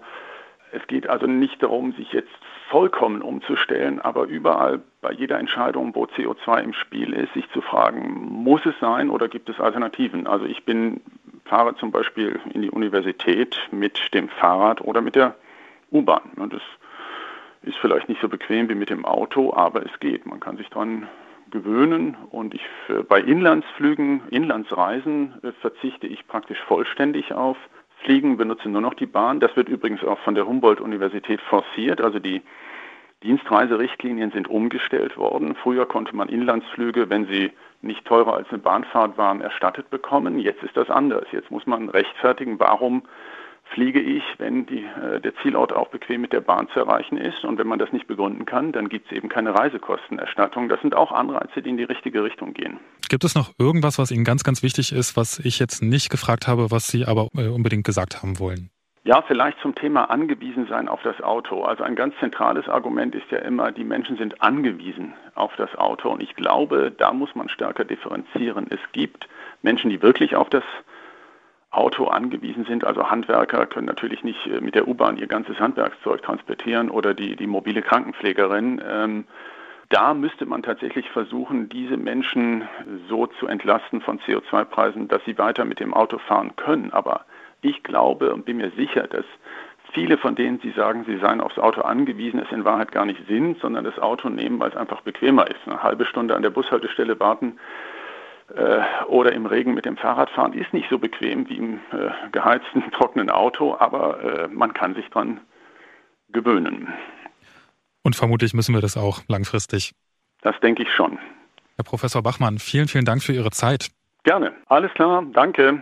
Es 0.70 0.86
geht 0.86 1.08
also 1.08 1.26
nicht 1.26 1.62
darum, 1.62 1.92
sich 1.92 2.12
jetzt 2.12 2.28
vollkommen 2.68 3.22
umzustellen, 3.22 4.00
aber 4.00 4.24
überall 4.24 4.82
bei 5.00 5.12
jeder 5.12 5.38
Entscheidung, 5.38 5.94
wo 5.94 6.04
CO2 6.04 6.62
im 6.62 6.72
Spiel 6.74 7.14
ist, 7.14 7.32
sich 7.32 7.48
zu 7.52 7.62
fragen, 7.62 8.12
muss 8.28 8.66
es 8.66 8.74
sein 8.80 9.08
oder 9.08 9.28
gibt 9.28 9.48
es 9.48 9.60
Alternativen? 9.60 10.26
Also 10.26 10.44
ich 10.44 10.64
bin 10.64 11.00
fahre 11.44 11.76
zum 11.76 11.90
Beispiel 11.90 12.40
in 12.52 12.62
die 12.62 12.70
Universität 12.70 13.58
mit 13.70 14.14
dem 14.14 14.28
Fahrrad 14.28 14.80
oder 14.80 15.00
mit 15.00 15.14
der 15.14 15.34
U-Bahn. 15.90 16.22
Das 16.36 16.62
ist 17.62 17.76
vielleicht 17.78 18.08
nicht 18.08 18.20
so 18.20 18.28
bequem 18.28 18.68
wie 18.68 18.74
mit 18.74 18.90
dem 18.90 19.04
Auto, 19.04 19.54
aber 19.54 19.84
es 19.84 20.00
geht. 20.00 20.26
Man 20.26 20.40
kann 20.40 20.56
sich 20.56 20.68
daran 20.68 21.08
gewöhnen 21.50 22.16
und 22.30 22.54
ich 22.54 22.62
bei 23.08 23.20
Inlandsflügen, 23.20 24.22
Inlandsreisen 24.30 25.34
äh, 25.42 25.52
verzichte 25.60 26.06
ich 26.06 26.26
praktisch 26.26 26.58
vollständig 26.66 27.32
auf 27.32 27.56
Fliegen, 28.02 28.36
benutze 28.36 28.68
nur 28.68 28.80
noch 28.80 28.94
die 28.94 29.06
Bahn. 29.06 29.40
Das 29.40 29.56
wird 29.56 29.68
übrigens 29.68 30.02
auch 30.04 30.18
von 30.20 30.34
der 30.34 30.46
Humboldt-Universität 30.46 31.40
forciert. 31.40 32.00
Also 32.00 32.18
die 32.18 32.42
Dienstreiserichtlinien 33.22 34.32
sind 34.32 34.48
umgestellt 34.48 35.16
worden. 35.16 35.54
Früher 35.54 35.86
konnte 35.86 36.14
man 36.14 36.28
Inlandsflüge, 36.28 37.08
wenn 37.08 37.26
sie 37.26 37.52
nicht 37.84 38.04
teurer 38.04 38.34
als 38.34 38.48
eine 38.48 38.58
Bahnfahrt 38.58 39.16
waren, 39.18 39.40
erstattet 39.40 39.90
bekommen. 39.90 40.38
Jetzt 40.38 40.62
ist 40.62 40.76
das 40.76 40.90
anders. 40.90 41.26
Jetzt 41.32 41.50
muss 41.50 41.66
man 41.66 41.88
rechtfertigen, 41.88 42.58
warum 42.58 43.02
fliege 43.72 44.00
ich, 44.00 44.22
wenn 44.38 44.66
die, 44.66 44.84
äh, 44.84 45.20
der 45.20 45.34
Zielort 45.42 45.72
auch 45.72 45.88
bequem 45.88 46.20
mit 46.20 46.32
der 46.32 46.40
Bahn 46.40 46.68
zu 46.72 46.80
erreichen 46.80 47.16
ist. 47.16 47.44
Und 47.44 47.58
wenn 47.58 47.66
man 47.66 47.78
das 47.78 47.92
nicht 47.92 48.06
begründen 48.06 48.44
kann, 48.44 48.72
dann 48.72 48.88
gibt 48.88 49.06
es 49.06 49.16
eben 49.16 49.28
keine 49.28 49.54
Reisekostenerstattung. 49.54 50.68
Das 50.68 50.80
sind 50.80 50.94
auch 50.94 51.12
Anreize, 51.12 51.62
die 51.62 51.70
in 51.70 51.76
die 51.76 51.84
richtige 51.84 52.22
Richtung 52.22 52.52
gehen. 52.54 52.78
Gibt 53.08 53.24
es 53.24 53.34
noch 53.34 53.52
irgendwas, 53.58 53.98
was 53.98 54.10
Ihnen 54.10 54.24
ganz, 54.24 54.44
ganz 54.44 54.62
wichtig 54.62 54.92
ist, 54.92 55.16
was 55.16 55.38
ich 55.38 55.58
jetzt 55.58 55.82
nicht 55.82 56.10
gefragt 56.10 56.46
habe, 56.46 56.70
was 56.70 56.88
Sie 56.88 57.04
aber 57.06 57.28
äh, 57.36 57.48
unbedingt 57.48 57.84
gesagt 57.84 58.22
haben 58.22 58.38
wollen? 58.38 58.70
Ja, 59.06 59.20
vielleicht 59.20 59.60
zum 59.60 59.74
Thema 59.74 60.08
angewiesen 60.08 60.66
sein 60.66 60.88
auf 60.88 61.02
das 61.02 61.20
Auto. 61.20 61.62
Also 61.62 61.84
ein 61.84 61.94
ganz 61.94 62.14
zentrales 62.20 62.70
Argument 62.70 63.14
ist 63.14 63.30
ja 63.30 63.38
immer, 63.38 63.70
die 63.70 63.84
Menschen 63.84 64.16
sind 64.16 64.40
angewiesen 64.40 65.12
auf 65.34 65.54
das 65.56 65.74
Auto. 65.76 66.08
Und 66.08 66.22
ich 66.22 66.34
glaube, 66.36 66.90
da 66.90 67.12
muss 67.12 67.34
man 67.34 67.50
stärker 67.50 67.84
differenzieren. 67.84 68.66
Es 68.70 68.80
gibt 68.92 69.28
Menschen, 69.60 69.90
die 69.90 70.00
wirklich 70.00 70.36
auf 70.36 70.48
das 70.48 70.64
Auto 71.70 72.06
angewiesen 72.06 72.64
sind. 72.64 72.84
Also 72.84 73.10
Handwerker 73.10 73.66
können 73.66 73.86
natürlich 73.86 74.24
nicht 74.24 74.46
äh, 74.46 74.62
mit 74.62 74.74
der 74.74 74.88
U-Bahn 74.88 75.18
ihr 75.18 75.26
ganzes 75.26 75.60
Handwerkszeug 75.60 76.22
transportieren 76.22 76.88
oder 76.88 77.12
die, 77.12 77.36
die 77.36 77.46
mobile 77.46 77.82
Krankenpflegerin. 77.82 78.80
Ähm, 78.88 79.24
da 79.90 80.14
müsste 80.14 80.46
man 80.46 80.62
tatsächlich 80.62 81.10
versuchen, 81.10 81.68
diese 81.68 81.98
Menschen 81.98 82.66
so 83.10 83.26
zu 83.26 83.48
entlasten 83.48 84.00
von 84.00 84.18
CO2-Preisen, 84.20 85.08
dass 85.08 85.22
sie 85.26 85.36
weiter 85.36 85.66
mit 85.66 85.78
dem 85.78 85.92
Auto 85.92 86.16
fahren 86.16 86.56
können. 86.56 86.90
Aber 86.90 87.26
ich 87.64 87.82
glaube 87.82 88.32
und 88.32 88.44
bin 88.44 88.58
mir 88.58 88.70
sicher, 88.76 89.06
dass 89.06 89.24
viele 89.92 90.18
von 90.18 90.34
denen, 90.34 90.60
die 90.60 90.72
sagen, 90.72 91.04
sie 91.06 91.18
seien 91.18 91.40
aufs 91.40 91.58
Auto 91.58 91.82
angewiesen, 91.82 92.40
es 92.40 92.50
in 92.52 92.64
Wahrheit 92.64 92.92
gar 92.92 93.06
nicht 93.06 93.26
sind, 93.28 93.60
sondern 93.60 93.84
das 93.84 93.98
Auto 93.98 94.28
nehmen, 94.28 94.58
weil 94.58 94.70
es 94.70 94.76
einfach 94.76 95.00
bequemer 95.02 95.48
ist. 95.48 95.60
Eine 95.66 95.82
halbe 95.82 96.04
Stunde 96.04 96.34
an 96.34 96.42
der 96.42 96.50
Bushaltestelle 96.50 97.18
warten 97.20 97.58
äh, 98.54 98.82
oder 99.06 99.32
im 99.32 99.46
Regen 99.46 99.74
mit 99.74 99.84
dem 99.84 99.96
Fahrrad 99.96 100.30
fahren 100.30 100.52
ist 100.52 100.72
nicht 100.74 100.88
so 100.90 100.98
bequem 100.98 101.48
wie 101.48 101.56
im 101.56 101.74
äh, 101.92 102.10
geheizten, 102.32 102.90
trockenen 102.92 103.30
Auto, 103.30 103.76
aber 103.78 104.22
äh, 104.22 104.48
man 104.48 104.74
kann 104.74 104.94
sich 104.94 105.08
dran 105.10 105.40
gewöhnen. 106.28 106.92
Und 108.02 108.16
vermutlich 108.16 108.52
müssen 108.52 108.74
wir 108.74 108.82
das 108.82 108.96
auch 108.96 109.22
langfristig. 109.28 109.92
Das 110.42 110.58
denke 110.60 110.82
ich 110.82 110.92
schon. 110.92 111.18
Herr 111.76 111.84
Professor 111.84 112.22
Bachmann, 112.22 112.58
vielen, 112.58 112.88
vielen 112.88 113.04
Dank 113.04 113.22
für 113.22 113.32
Ihre 113.32 113.50
Zeit. 113.50 113.88
Gerne. 114.24 114.52
Alles 114.66 114.92
klar. 114.92 115.24
Danke. 115.32 115.80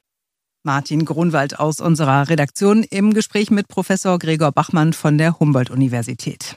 Martin 0.64 1.04
Grunwald 1.04 1.58
aus 1.58 1.80
unserer 1.80 2.28
Redaktion 2.28 2.84
im 2.84 3.14
Gespräch 3.14 3.50
mit 3.50 3.68
Professor 3.68 4.18
Gregor 4.18 4.52
Bachmann 4.52 4.92
von 4.92 5.18
der 5.18 5.40
Humboldt-Universität. 5.40 6.56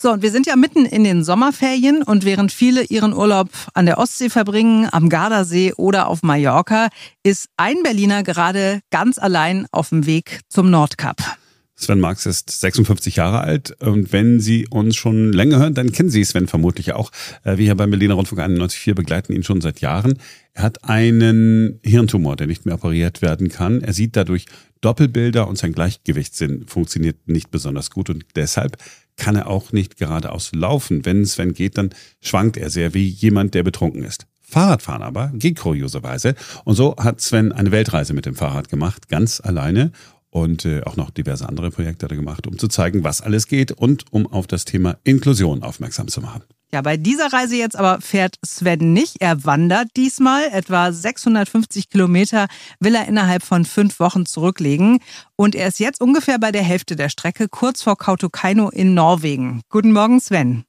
So, 0.00 0.12
und 0.12 0.22
wir 0.22 0.30
sind 0.30 0.46
ja 0.46 0.56
mitten 0.56 0.86
in 0.86 1.04
den 1.04 1.22
Sommerferien 1.22 2.02
und 2.02 2.24
während 2.24 2.52
viele 2.52 2.84
ihren 2.84 3.12
Urlaub 3.12 3.48
an 3.74 3.86
der 3.86 3.98
Ostsee 3.98 4.30
verbringen, 4.30 4.88
am 4.90 5.08
Gardasee 5.08 5.74
oder 5.74 6.08
auf 6.08 6.22
Mallorca, 6.22 6.88
ist 7.22 7.48
ein 7.56 7.82
Berliner 7.82 8.22
gerade 8.22 8.80
ganz 8.90 9.18
allein 9.18 9.66
auf 9.70 9.90
dem 9.90 10.06
Weg 10.06 10.40
zum 10.48 10.70
Nordkap. 10.70 11.41
Sven 11.82 12.00
Marx 12.00 12.26
ist 12.26 12.50
56 12.60 13.16
Jahre 13.16 13.40
alt 13.40 13.76
und 13.80 14.12
wenn 14.12 14.40
Sie 14.40 14.66
uns 14.68 14.96
schon 14.96 15.32
länger 15.32 15.58
hören, 15.58 15.74
dann 15.74 15.92
kennen 15.92 16.10
Sie 16.10 16.24
Sven 16.24 16.46
vermutlich 16.46 16.92
auch. 16.92 17.10
Äh, 17.42 17.58
wir 17.58 17.64
hier 17.64 17.74
beim 17.74 17.90
Berliner 17.90 18.14
Rundfunk 18.14 18.40
91.4 18.40 18.94
begleiten 18.94 19.32
ihn 19.32 19.42
schon 19.42 19.60
seit 19.60 19.80
Jahren. 19.80 20.18
Er 20.54 20.62
hat 20.62 20.84
einen 20.84 21.80
Hirntumor, 21.82 22.36
der 22.36 22.46
nicht 22.46 22.66
mehr 22.66 22.76
operiert 22.76 23.20
werden 23.22 23.48
kann. 23.48 23.80
Er 23.80 23.92
sieht 23.92 24.16
dadurch 24.16 24.46
Doppelbilder 24.80 25.48
und 25.48 25.58
sein 25.58 25.72
Gleichgewichtssinn 25.72 26.66
funktioniert 26.66 27.28
nicht 27.28 27.50
besonders 27.50 27.90
gut 27.90 28.10
und 28.10 28.24
deshalb 28.36 28.76
kann 29.16 29.36
er 29.36 29.48
auch 29.48 29.72
nicht 29.72 29.96
geradeaus 29.96 30.52
laufen. 30.54 31.04
Wenn 31.04 31.26
Sven 31.26 31.52
geht, 31.52 31.78
dann 31.78 31.90
schwankt 32.20 32.56
er 32.56 32.70
sehr 32.70 32.94
wie 32.94 33.06
jemand, 33.06 33.54
der 33.54 33.62
betrunken 33.62 34.04
ist. 34.04 34.26
Fahrradfahren 34.40 35.02
aber 35.02 35.32
geht 35.34 35.58
kurioserweise. 35.58 36.34
Und 36.64 36.74
so 36.74 36.94
hat 36.96 37.20
Sven 37.20 37.52
eine 37.52 37.72
Weltreise 37.72 38.12
mit 38.12 38.26
dem 38.26 38.34
Fahrrad 38.34 38.68
gemacht, 38.68 39.08
ganz 39.08 39.40
alleine 39.40 39.92
und 40.32 40.64
äh, 40.64 40.82
auch 40.82 40.96
noch 40.96 41.10
diverse 41.10 41.48
andere 41.48 41.70
Projekte 41.70 42.08
gemacht, 42.08 42.46
um 42.46 42.58
zu 42.58 42.66
zeigen, 42.66 43.04
was 43.04 43.20
alles 43.20 43.46
geht 43.46 43.70
und 43.70 44.06
um 44.10 44.26
auf 44.26 44.48
das 44.48 44.64
Thema 44.64 44.96
Inklusion 45.04 45.62
aufmerksam 45.62 46.08
zu 46.08 46.20
machen. 46.20 46.42
Ja, 46.72 46.80
bei 46.80 46.96
dieser 46.96 47.30
Reise 47.30 47.56
jetzt 47.56 47.76
aber 47.76 48.00
fährt 48.00 48.38
Sven 48.42 48.94
nicht. 48.94 49.20
Er 49.20 49.44
wandert 49.44 49.88
diesmal. 49.94 50.44
Etwa 50.50 50.90
650 50.90 51.90
Kilometer 51.90 52.46
will 52.80 52.94
er 52.94 53.06
innerhalb 53.06 53.42
von 53.42 53.66
fünf 53.66 54.00
Wochen 54.00 54.24
zurücklegen. 54.24 55.00
Und 55.36 55.54
er 55.54 55.68
ist 55.68 55.80
jetzt 55.80 56.00
ungefähr 56.00 56.38
bei 56.38 56.50
der 56.50 56.62
Hälfte 56.62 56.96
der 56.96 57.10
Strecke, 57.10 57.48
kurz 57.48 57.82
vor 57.82 57.98
Kautokeino 57.98 58.70
in 58.70 58.94
Norwegen. 58.94 59.60
Guten 59.68 59.92
Morgen, 59.92 60.18
Sven. 60.18 60.64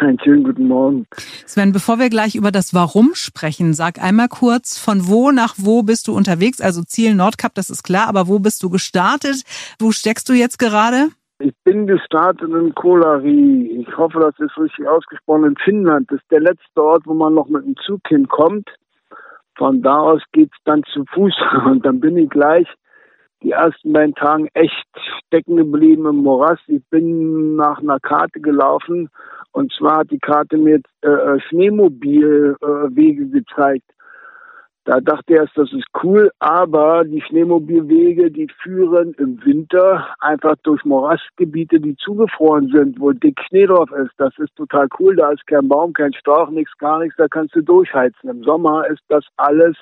Einen 0.00 0.18
schönen 0.20 0.44
guten 0.44 0.68
Morgen. 0.68 1.06
Sven, 1.46 1.72
bevor 1.72 1.98
wir 1.98 2.08
gleich 2.08 2.34
über 2.34 2.50
das 2.50 2.74
Warum 2.74 3.14
sprechen, 3.14 3.74
sag 3.74 4.02
einmal 4.02 4.28
kurz, 4.28 4.78
von 4.78 5.08
wo 5.08 5.30
nach 5.30 5.54
wo 5.58 5.82
bist 5.82 6.08
du 6.08 6.16
unterwegs? 6.16 6.60
Also 6.60 6.82
Ziel 6.82 7.14
Nordkap, 7.14 7.54
das 7.54 7.70
ist 7.70 7.82
klar, 7.82 8.08
aber 8.08 8.26
wo 8.28 8.38
bist 8.38 8.62
du 8.62 8.70
gestartet? 8.70 9.44
Wo 9.78 9.92
steckst 9.92 10.28
du 10.28 10.32
jetzt 10.32 10.58
gerade? 10.58 11.08
Ich 11.38 11.54
bin 11.64 11.86
gestartet 11.86 12.50
in 12.50 12.74
Kolari. 12.74 13.84
Ich 13.86 13.96
hoffe, 13.96 14.20
das 14.20 14.38
ist 14.38 14.56
richtig 14.58 14.86
ausgesprochen 14.86 15.44
in 15.44 15.56
Finnland. 15.56 16.10
Das 16.10 16.20
ist 16.20 16.30
der 16.30 16.40
letzte 16.40 16.82
Ort, 16.82 17.02
wo 17.06 17.14
man 17.14 17.34
noch 17.34 17.48
mit 17.48 17.64
dem 17.64 17.76
Zug 17.84 18.00
hinkommt. 18.08 18.68
Von 19.56 19.82
da 19.82 19.98
aus 19.98 20.22
geht's 20.32 20.56
dann 20.64 20.82
zu 20.92 21.04
Fuß 21.12 21.34
und 21.66 21.84
dann 21.84 22.00
bin 22.00 22.16
ich 22.16 22.30
gleich 22.30 22.66
die 23.42 23.50
ersten 23.50 23.92
beiden 23.92 24.14
Tagen 24.14 24.48
echt 24.54 24.86
stecken 25.26 25.56
geblieben 25.56 26.06
im 26.06 26.16
Morast. 26.16 26.62
Ich 26.68 26.82
bin 26.90 27.56
nach 27.56 27.78
einer 27.78 28.00
Karte 28.00 28.40
gelaufen 28.40 29.08
und 29.52 29.72
zwar 29.72 29.98
hat 29.98 30.10
die 30.10 30.18
Karte 30.18 30.56
mir 30.56 30.80
äh, 31.02 31.08
äh 31.08 31.40
Schneemobilwege 31.48 33.22
äh, 33.22 33.26
gezeigt. 33.26 33.84
Da 34.84 35.00
dachte 35.00 35.34
ich 35.34 35.36
erst, 35.36 35.56
das 35.56 35.72
ist 35.72 35.86
cool, 36.02 36.32
aber 36.40 37.04
die 37.04 37.20
Schneemobilwege, 37.20 38.32
die 38.32 38.48
führen 38.62 39.14
im 39.14 39.44
Winter 39.44 40.08
einfach 40.18 40.56
durch 40.64 40.84
Morastgebiete, 40.84 41.78
die 41.78 41.94
zugefroren 41.96 42.68
sind, 42.68 42.98
wo 42.98 43.12
dick 43.12 43.40
Schnee 43.46 43.66
drauf 43.66 43.92
ist. 43.92 44.10
Das 44.16 44.36
ist 44.38 44.56
total 44.56 44.88
cool. 44.98 45.14
Da 45.14 45.30
ist 45.30 45.46
kein 45.46 45.68
Baum, 45.68 45.92
kein 45.92 46.12
Strauch, 46.14 46.50
nichts, 46.50 46.76
gar 46.78 46.98
nichts. 46.98 47.14
Da 47.16 47.28
kannst 47.28 47.54
du 47.54 47.62
durchheizen. 47.62 48.28
Im 48.28 48.42
Sommer 48.42 48.84
ist 48.88 49.02
das 49.08 49.24
alles 49.36 49.76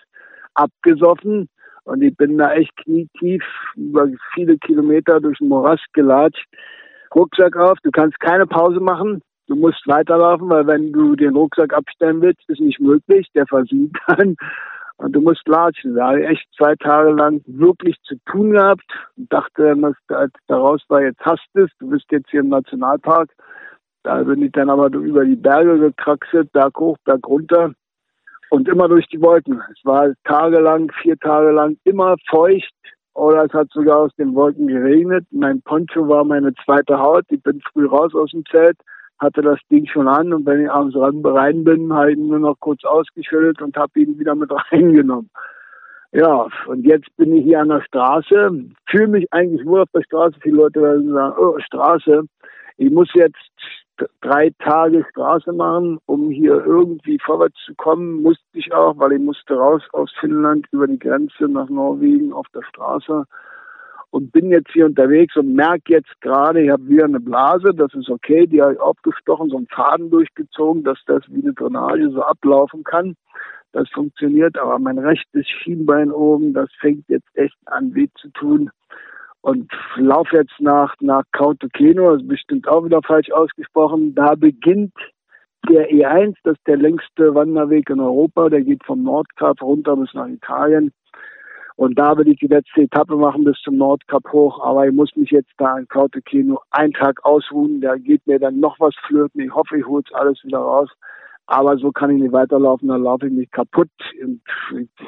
abgesoffen. 0.52 1.48
Und 1.84 2.02
ich 2.02 2.16
bin 2.16 2.38
da 2.38 2.52
echt 2.52 2.76
knietief 2.76 3.42
über 3.76 4.08
viele 4.34 4.58
Kilometer 4.58 5.20
durch 5.20 5.38
den 5.38 5.48
Morast 5.48 5.86
gelatscht. 5.92 6.46
Rucksack 7.14 7.56
auf, 7.56 7.78
du 7.82 7.90
kannst 7.90 8.18
keine 8.20 8.46
Pause 8.46 8.80
machen. 8.80 9.22
Du 9.46 9.56
musst 9.56 9.86
weiterlaufen, 9.86 10.48
weil 10.48 10.66
wenn 10.66 10.92
du 10.92 11.16
den 11.16 11.34
Rucksack 11.34 11.74
abstellen 11.74 12.22
willst, 12.22 12.48
ist 12.48 12.60
nicht 12.60 12.78
möglich. 12.80 13.28
Der 13.34 13.46
versiegt 13.46 13.96
dann. 14.06 14.36
Und 14.98 15.12
du 15.12 15.20
musst 15.20 15.48
latschen. 15.48 15.94
Da 15.94 16.08
habe 16.08 16.20
ich 16.20 16.28
echt 16.28 16.46
zwei 16.56 16.76
Tage 16.76 17.12
lang 17.12 17.42
wirklich 17.46 17.96
zu 18.02 18.16
tun 18.26 18.52
gehabt 18.52 18.84
und 19.16 19.32
dachte, 19.32 19.74
als 20.08 20.32
daraus 20.46 20.82
war, 20.88 21.02
jetzt 21.02 21.20
hast 21.20 21.44
du 21.54 21.64
es, 21.64 21.70
du 21.78 21.88
bist 21.88 22.04
jetzt 22.10 22.30
hier 22.30 22.40
im 22.40 22.50
Nationalpark. 22.50 23.30
Da 24.02 24.22
bin 24.22 24.42
ich 24.42 24.52
dann 24.52 24.70
aber 24.70 24.86
über 24.92 25.24
die 25.24 25.36
Berge 25.36 25.78
gekraxelt, 25.78 26.52
Berg 26.52 26.78
hoch, 26.78 26.96
Berg 27.04 27.26
runter 27.26 27.72
und 28.50 28.68
immer 28.68 28.88
durch 28.88 29.06
die 29.08 29.20
Wolken. 29.20 29.62
Es 29.72 29.84
war 29.84 30.12
tagelang, 30.24 30.92
vier 31.02 31.16
Tage 31.18 31.50
lang 31.50 31.76
immer 31.84 32.16
feucht 32.28 32.72
oder 33.14 33.44
es 33.44 33.52
hat 33.52 33.68
sogar 33.70 33.98
aus 33.98 34.14
den 34.16 34.34
Wolken 34.34 34.66
geregnet. 34.66 35.24
Mein 35.30 35.62
Poncho 35.62 36.06
war 36.08 36.24
meine 36.24 36.52
zweite 36.64 36.98
Haut. 36.98 37.24
Ich 37.30 37.42
bin 37.42 37.60
früh 37.72 37.86
raus 37.86 38.14
aus 38.14 38.30
dem 38.30 38.44
Zelt, 38.46 38.76
hatte 39.18 39.42
das 39.42 39.58
Ding 39.70 39.86
schon 39.86 40.08
an 40.08 40.32
und 40.32 40.46
wenn 40.46 40.62
ich 40.62 40.70
abends 40.70 40.96
rein 40.96 41.64
bin, 41.64 41.92
habe 41.92 42.12
ich 42.12 42.18
ihn 42.18 42.28
nur 42.28 42.38
noch 42.38 42.56
kurz 42.60 42.84
ausgeschüttelt 42.84 43.62
und 43.62 43.76
habe 43.76 43.98
ihn 44.00 44.18
wieder 44.18 44.34
mit 44.34 44.50
reingenommen. 44.72 45.30
Ja, 46.12 46.48
und 46.66 46.84
jetzt 46.84 47.14
bin 47.16 47.36
ich 47.36 47.44
hier 47.44 47.60
an 47.60 47.68
der 47.68 47.82
Straße, 47.82 48.50
fühle 48.88 49.06
mich 49.06 49.32
eigentlich 49.32 49.64
wohl 49.64 49.82
auf 49.82 49.90
der 49.94 50.02
Straße. 50.02 50.36
Viele 50.42 50.56
Leute 50.56 50.82
werden 50.82 51.12
sagen, 51.12 51.36
oh, 51.38 51.56
Straße. 51.60 52.24
Ich 52.78 52.90
muss 52.90 53.08
jetzt 53.14 53.36
drei 54.20 54.50
Tage 54.58 55.04
Straße 55.10 55.52
machen, 55.52 55.98
um 56.06 56.30
hier 56.30 56.64
irgendwie 56.64 57.18
vorwärts 57.24 57.56
zu 57.64 57.74
kommen. 57.74 58.22
Musste 58.22 58.44
ich 58.52 58.72
auch, 58.72 58.98
weil 58.98 59.12
ich 59.12 59.20
musste 59.20 59.54
raus 59.54 59.82
aus 59.92 60.12
Finnland 60.20 60.66
über 60.72 60.86
die 60.86 60.98
Grenze 60.98 61.48
nach 61.48 61.68
Norwegen 61.68 62.32
auf 62.32 62.46
der 62.54 62.62
Straße 62.62 63.24
und 64.10 64.32
bin 64.32 64.50
jetzt 64.50 64.70
hier 64.72 64.86
unterwegs 64.86 65.36
und 65.36 65.54
merke 65.54 65.92
jetzt 65.92 66.20
gerade, 66.20 66.62
ich 66.62 66.70
habe 66.70 66.86
wieder 66.88 67.04
eine 67.04 67.20
Blase, 67.20 67.72
das 67.74 67.94
ist 67.94 68.10
okay, 68.10 68.46
die 68.46 68.60
habe 68.60 68.74
ich 68.74 68.80
aufgestochen, 68.80 69.50
so 69.50 69.56
einen 69.56 69.68
Faden 69.68 70.10
durchgezogen, 70.10 70.82
dass 70.82 70.98
das 71.06 71.22
wie 71.28 71.42
eine 71.42 71.54
Drainage 71.54 72.10
so 72.10 72.22
ablaufen 72.22 72.82
kann. 72.84 73.14
Das 73.72 73.88
funktioniert, 73.90 74.58
aber 74.58 74.80
mein 74.80 74.98
rechtes 74.98 75.46
Schienbein 75.46 76.10
oben, 76.10 76.52
das 76.52 76.68
fängt 76.80 77.08
jetzt 77.08 77.28
echt 77.34 77.56
an 77.66 77.94
weh 77.94 78.08
zu 78.20 78.28
tun. 78.30 78.70
Und 79.42 79.72
laufe 79.96 80.36
jetzt 80.36 80.60
nach, 80.60 80.94
nach 81.00 81.22
Kautokeino, 81.32 82.12
das 82.12 82.22
ist 82.22 82.28
bestimmt 82.28 82.68
auch 82.68 82.84
wieder 82.84 83.00
falsch 83.02 83.30
ausgesprochen. 83.30 84.14
Da 84.14 84.34
beginnt 84.34 84.92
der 85.68 85.90
E1, 85.90 86.36
das 86.44 86.56
ist 86.56 86.66
der 86.66 86.76
längste 86.76 87.34
Wanderweg 87.34 87.88
in 87.90 88.00
Europa, 88.00 88.48
der 88.48 88.62
geht 88.62 88.84
vom 88.84 89.02
Nordkap 89.02 89.62
runter 89.62 89.96
bis 89.96 90.12
nach 90.14 90.28
Italien. 90.28 90.92
Und 91.76 91.98
da 91.98 92.14
will 92.18 92.28
ich 92.28 92.38
die 92.38 92.46
letzte 92.46 92.82
Etappe 92.82 93.16
machen 93.16 93.44
bis 93.44 93.56
zum 93.62 93.78
Nordkap 93.78 94.30
hoch. 94.30 94.62
Aber 94.62 94.86
ich 94.86 94.92
muss 94.92 95.16
mich 95.16 95.30
jetzt 95.30 95.52
da 95.56 95.78
in 95.78 95.88
Kautokeino 95.88 96.60
einen 96.72 96.92
Tag 96.92 97.24
ausruhen. 97.24 97.80
Da 97.80 97.96
geht 97.96 98.26
mir 98.26 98.38
dann 98.38 98.60
noch 98.60 98.78
was 98.80 98.94
flöten. 99.06 99.40
Ich 99.40 99.54
hoffe, 99.54 99.78
ich 99.78 99.86
hole 99.86 100.04
alles 100.12 100.44
wieder 100.44 100.58
raus. 100.58 100.90
Aber 101.46 101.78
so 101.78 101.90
kann 101.90 102.10
ich 102.10 102.20
nicht 102.20 102.32
weiterlaufen, 102.32 102.88
dann 102.88 103.02
laufe 103.02 103.28
ich 103.28 103.32
mich 103.32 103.50
kaputt. 103.50 103.88
Und 104.22 104.42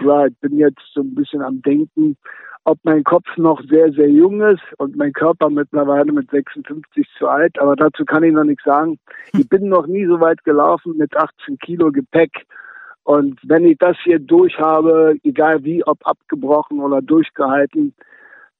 ja, 0.03 0.27
ich 0.27 0.37
bin 0.39 0.57
jetzt 0.57 0.81
so 0.95 1.03
ein 1.03 1.15
bisschen 1.15 1.43
am 1.43 1.61
Denken, 1.61 2.17
ob 2.65 2.79
mein 2.85 3.03
Kopf 3.03 3.27
noch 3.37 3.61
sehr, 3.69 3.93
sehr 3.93 4.09
jung 4.09 4.41
ist 4.41 4.63
und 4.79 4.97
mein 4.97 5.13
Körper 5.13 5.51
mittlerweile 5.51 6.13
mit 6.13 6.31
56 6.31 7.07
zu 7.19 7.29
alt. 7.29 7.59
Aber 7.59 7.75
dazu 7.75 8.05
kann 8.05 8.23
ich 8.23 8.33
noch 8.33 8.45
nichts 8.45 8.65
sagen. 8.65 8.99
Ich 9.33 9.49
bin 9.49 9.69
noch 9.69 9.87
nie 9.87 10.07
so 10.07 10.21
weit 10.21 10.45
gelaufen 10.45 10.97
mit 10.97 11.17
18 11.17 11.59
Kilo 11.59 11.91
Gepäck. 11.91 12.47
Und 13.05 13.41
wenn 13.43 13.65
ich 13.65 13.79
das 13.79 13.97
hier 14.05 14.21
durch 14.21 14.59
habe, 14.59 15.17
egal 15.25 15.65
wie, 15.65 15.85
ob 15.85 16.07
abgebrochen 16.07 16.79
oder 16.79 17.03
durchgehalten, 17.03 17.95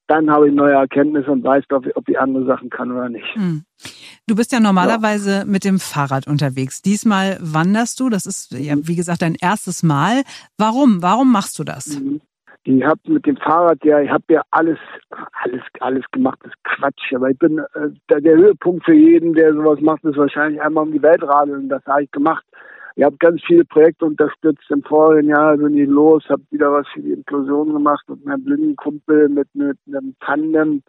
dann 0.07 0.29
habe 0.29 0.49
ich 0.49 0.53
neue 0.53 0.73
Erkenntnisse 0.73 1.31
und 1.31 1.43
weiß, 1.43 1.63
ob 1.71 1.85
ich, 1.85 1.95
ob 1.95 2.09
ich 2.09 2.19
andere 2.19 2.45
Sachen 2.45 2.69
kann 2.69 2.91
oder 2.91 3.07
nicht. 3.07 3.25
Hm. 3.35 3.63
Du 4.27 4.35
bist 4.35 4.51
ja 4.51 4.59
normalerweise 4.59 5.31
ja. 5.31 5.45
mit 5.45 5.63
dem 5.63 5.79
Fahrrad 5.79 6.27
unterwegs. 6.27 6.81
Diesmal 6.81 7.37
wanderst 7.41 8.01
du. 8.01 8.09
Das 8.09 8.25
ist 8.25 8.51
ja, 8.51 8.75
wie 8.81 8.95
gesagt, 8.97 9.21
dein 9.21 9.35
erstes 9.35 9.81
Mal. 9.81 10.23
Warum? 10.57 11.01
Warum 11.01 11.31
machst 11.31 11.57
du 11.57 11.63
das? 11.63 11.99
Mhm. 11.99 12.19
Ich 12.65 12.83
habe 12.85 12.99
mit 13.07 13.25
dem 13.25 13.35
Fahrrad 13.35 13.83
ja, 13.83 13.99
ich 13.99 14.09
habe 14.09 14.23
ja 14.29 14.41
alles, 14.51 14.79
alles, 15.43 15.61
alles 15.81 16.05
gemacht. 16.11 16.39
Das 16.43 16.53
ist 16.53 16.63
Quatsch. 16.63 17.13
Aber 17.13 17.29
ich 17.29 17.37
bin 17.37 17.59
äh, 17.59 18.21
der, 18.21 18.37
Höhepunkt 18.37 18.85
für 18.85 18.93
jeden, 18.93 19.33
der 19.33 19.53
sowas 19.53 19.81
macht, 19.81 20.05
ist 20.05 20.17
wahrscheinlich 20.17 20.61
einmal 20.61 20.85
um 20.85 20.93
die 20.93 21.01
Welt 21.01 21.23
radeln. 21.23 21.67
Das 21.67 21.85
habe 21.85 22.03
ich 22.03 22.11
gemacht. 22.11 22.45
Ich 22.95 23.03
habe 23.03 23.17
ganz 23.17 23.41
viele 23.45 23.65
Projekte 23.65 24.05
unterstützt. 24.05 24.69
Im 24.69 24.81
vorigen 24.83 25.27
Jahr 25.29 25.57
bin 25.57 25.77
ich 25.77 25.89
los, 25.89 26.23
habe 26.29 26.43
wieder 26.51 26.71
was 26.71 26.87
für 26.93 27.01
die 27.01 27.11
Inklusion 27.11 27.73
gemacht 27.73 28.07
mit 28.07 28.23
meinem 28.23 28.45
blinden 28.45 28.75
Kumpel, 28.77 29.27
mit, 29.27 29.47
mit 29.53 29.77
einem 29.87 30.15
Tandem. 30.21 30.83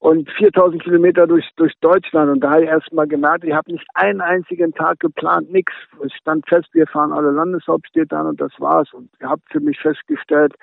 und 0.00 0.28
4000 0.30 0.82
Kilometer 0.82 1.28
durch, 1.28 1.48
durch 1.56 1.74
Deutschland. 1.80 2.28
Und 2.28 2.40
da 2.40 2.50
habe 2.50 2.64
ich 2.64 2.70
erst 2.70 2.92
mal 2.92 3.06
gemerkt, 3.06 3.44
ich 3.44 3.54
habe 3.54 3.70
nicht 3.70 3.86
einen 3.94 4.20
einzigen 4.20 4.72
Tag 4.74 4.98
geplant, 4.98 5.52
nichts. 5.52 5.74
Es 6.04 6.12
stand 6.14 6.48
fest, 6.48 6.70
wir 6.72 6.88
fahren 6.88 7.12
alle 7.12 7.30
Landeshauptstädte 7.30 8.16
an 8.16 8.26
und 8.26 8.40
das 8.40 8.52
war's. 8.58 8.92
Und 8.92 9.10
ich 9.20 9.24
habe 9.24 9.42
für 9.48 9.60
mich 9.60 9.78
festgestellt, 9.78 10.54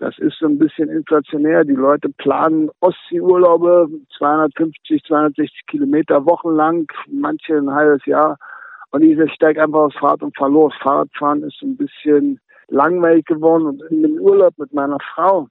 das 0.00 0.18
ist 0.18 0.38
so 0.38 0.46
ein 0.46 0.58
bisschen 0.58 0.88
inflationär. 0.88 1.62
Die 1.62 1.74
Leute 1.74 2.08
planen 2.08 2.70
Ostseeurlaube, 2.80 3.86
250, 4.16 5.04
260 5.04 5.66
Kilometer 5.66 6.24
wochenlang, 6.24 6.86
manche 7.06 7.58
ein 7.58 7.70
halbes 7.70 8.04
Jahr. 8.06 8.38
Und 8.92 9.02
ich 9.02 9.18
steige 9.34 9.62
einfach 9.62 9.80
aufs 9.80 9.98
Fahrrad 9.98 10.22
und 10.22 10.36
fahre 10.36 10.52
los. 10.52 10.72
Fahrradfahren 10.82 11.42
ist 11.42 11.60
ein 11.62 11.76
bisschen 11.76 12.40
langweilig 12.68 13.26
geworden. 13.26 13.66
Und 13.66 13.82
in 13.90 14.02
dem 14.02 14.18
Urlaub 14.18 14.54
mit 14.56 14.72
meiner 14.72 14.98
Frau, 15.14 15.48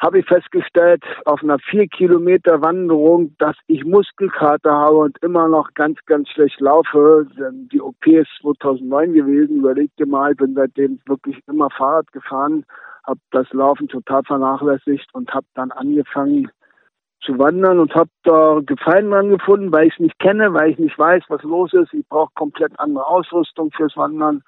habe 0.00 0.18
ich 0.18 0.26
festgestellt 0.26 1.04
auf 1.24 1.42
einer 1.42 1.58
vier 1.58 1.86
Kilometer 1.86 2.62
Wanderung, 2.62 3.34
dass 3.38 3.56
ich 3.66 3.84
Muskelkater 3.84 4.72
habe 4.72 4.96
und 4.96 5.18
immer 5.22 5.48
noch 5.48 5.72
ganz, 5.74 5.98
ganz 6.06 6.28
schlecht 6.30 6.60
laufe. 6.60 7.26
Die 7.72 7.80
OP 7.80 8.06
ist 8.06 8.30
2009 8.42 9.12
gewesen. 9.12 9.56
Überleg 9.58 9.94
dir 9.96 10.06
mal, 10.06 10.32
ich 10.32 10.38
bin 10.38 10.54
seitdem 10.54 11.00
wirklich 11.06 11.38
immer 11.46 11.68
Fahrrad 11.70 12.10
gefahren, 12.12 12.64
habe 13.10 13.20
das 13.32 13.52
Laufen 13.52 13.88
total 13.88 14.22
vernachlässigt 14.22 15.12
und 15.12 15.34
habe 15.34 15.46
dann 15.54 15.70
angefangen 15.72 16.50
zu 17.22 17.38
wandern 17.38 17.80
und 17.80 17.94
habe 17.94 18.08
da 18.22 18.60
Gefallen 18.64 19.10
dran 19.10 19.28
gefunden, 19.28 19.70
weil 19.72 19.88
ich 19.88 19.92
es 19.94 20.00
nicht 20.00 20.18
kenne, 20.20 20.54
weil 20.54 20.70
ich 20.70 20.78
nicht 20.78 20.98
weiß, 20.98 21.24
was 21.28 21.42
los 21.42 21.74
ist. 21.74 21.92
Ich 21.92 22.08
brauche 22.08 22.32
komplett 22.34 22.72
andere 22.78 23.06
Ausrüstung 23.06 23.70
fürs 23.72 23.96
Wandern. 23.96 24.42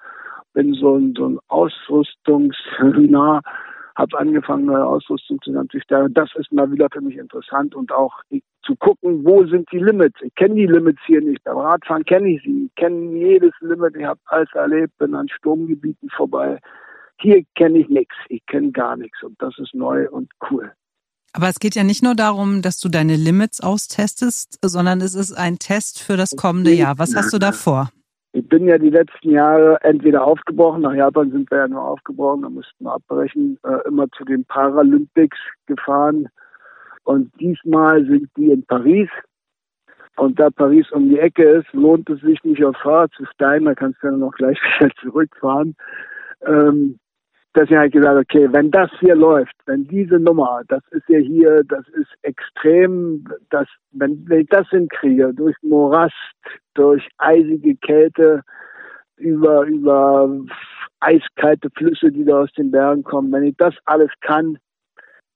Bin 0.53 0.73
so 0.73 0.95
ein, 0.95 1.13
so 1.15 1.27
ein 1.27 1.39
Ausrüstungsnah 1.49 3.41
habe 3.95 4.17
angefangen, 4.17 4.65
neue 4.65 4.85
Ausrüstung 4.85 5.39
zu 5.41 5.79
stellen. 5.79 6.13
Das 6.13 6.29
ist 6.35 6.51
mal 6.51 6.71
wieder 6.71 6.87
für 6.91 7.01
mich 7.01 7.17
interessant 7.17 7.75
und 7.75 7.91
auch 7.91 8.13
zu 8.63 8.75
gucken, 8.77 9.23
wo 9.23 9.45
sind 9.45 9.71
die 9.71 9.79
Limits. 9.79 10.19
Ich 10.21 10.33
kenne 10.35 10.55
die 10.55 10.65
Limits 10.65 11.01
hier 11.05 11.21
nicht. 11.21 11.43
Beim 11.43 11.57
Radfahren 11.57 12.03
kenne 12.05 12.29
ich 12.29 12.41
sie. 12.43 12.65
Ich 12.65 12.75
kenne 12.75 13.15
jedes 13.15 13.53
Limit. 13.59 13.95
Ich 13.95 14.05
habe 14.05 14.19
alles 14.25 14.49
erlebt, 14.53 14.97
bin 14.97 15.13
an 15.13 15.29
Sturmgebieten 15.29 16.09
vorbei. 16.09 16.59
Hier 17.23 17.41
kenne 17.55 17.79
ich 17.79 17.87
nichts. 17.87 18.15
Ich 18.27 18.45
kenne 18.47 18.71
gar 18.71 18.97
nichts 18.97 19.23
und 19.23 19.41
das 19.41 19.57
ist 19.57 19.73
neu 19.73 20.09
und 20.09 20.29
cool. 20.51 20.73
Aber 21.31 21.47
es 21.47 21.59
geht 21.59 21.73
ja 21.73 21.83
nicht 21.83 22.03
nur 22.03 22.15
darum, 22.15 22.61
dass 22.61 22.79
du 22.79 22.89
deine 22.89 23.15
Limits 23.15 23.61
austestest, 23.61 24.59
sondern 24.61 24.99
es 24.99 25.15
ist 25.15 25.33
ein 25.33 25.57
Test 25.57 26.03
für 26.03 26.17
das 26.17 26.35
kommende 26.35 26.71
Jahr. 26.71 26.99
Was 26.99 27.15
hast 27.15 27.33
du 27.33 27.39
da 27.39 27.53
vor? 27.53 27.89
Ich 28.33 28.47
bin 28.49 28.67
ja 28.67 28.77
die 28.77 28.89
letzten 28.89 29.31
Jahre 29.31 29.77
entweder 29.81 30.25
aufgebrochen, 30.25 30.81
nach 30.81 30.93
Japan 30.93 31.31
sind 31.31 31.49
wir 31.49 31.59
ja 31.59 31.67
nur 31.67 31.83
aufgebrochen, 31.83 32.41
da 32.41 32.49
mussten 32.49 32.83
wir 32.83 32.93
abbrechen, 32.93 33.57
äh, 33.63 33.87
immer 33.87 34.09
zu 34.17 34.25
den 34.25 34.43
Paralympics 34.45 35.37
gefahren. 35.65 36.27
Und 37.03 37.31
diesmal 37.39 38.05
sind 38.05 38.29
die 38.35 38.51
in 38.51 38.65
Paris. 38.65 39.09
Und 40.17 40.39
da 40.39 40.49
Paris 40.49 40.91
um 40.91 41.09
die 41.09 41.19
Ecke 41.19 41.43
ist, 41.43 41.71
lohnt 41.73 42.09
es 42.09 42.19
sich 42.21 42.43
nicht 42.43 42.63
aufs 42.65 42.81
Fahrrad 42.81 43.11
zu 43.15 43.25
steigen, 43.25 43.65
da 43.65 43.75
kannst 43.75 44.03
du 44.03 44.07
ja 44.07 44.13
noch 44.13 44.33
gleich 44.33 44.59
wieder 44.79 44.91
zurückfahren. 45.01 45.75
Ähm, 46.45 46.99
deswegen 47.55 47.77
habe 47.77 47.87
ich 47.87 47.93
gesagt, 47.93 48.19
okay, 48.19 48.47
wenn 48.51 48.71
das 48.71 48.89
hier 48.99 49.15
läuft, 49.15 49.55
wenn 49.65 49.85
diese 49.85 50.19
Nummer, 50.19 50.61
das 50.67 50.81
ist 50.91 51.07
ja 51.07 51.19
hier, 51.19 51.63
das 51.65 51.87
ist 51.89 52.11
extrem, 52.21 53.25
das, 53.49 53.67
wenn, 53.91 54.27
wenn 54.27 54.41
ich 54.41 54.49
das 54.49 54.67
hinkriege, 54.69 55.33
durch 55.33 55.55
Morast, 55.61 56.13
durch 56.73 57.07
eisige 57.17 57.75
Kälte, 57.77 58.41
über, 59.17 59.63
über 59.65 60.29
eiskalte 60.99 61.69
Flüsse, 61.77 62.11
die 62.11 62.25
da 62.25 62.41
aus 62.41 62.51
den 62.53 62.71
Bergen 62.71 63.03
kommen, 63.03 63.31
wenn 63.31 63.43
ich 63.43 63.55
das 63.57 63.75
alles 63.85 64.09
kann, 64.21 64.57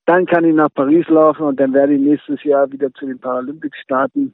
dann 0.05 0.25
kann 0.25 0.45
ich 0.45 0.55
nach 0.55 0.73
Paris 0.73 1.07
laufen 1.09 1.43
und 1.43 1.59
dann 1.59 1.73
werde 1.73 1.93
ich 1.93 2.01
nächstes 2.01 2.43
Jahr 2.43 2.71
wieder 2.71 2.91
zu 2.93 3.05
den 3.05 3.19
Paralympics 3.19 3.77
starten 3.79 4.33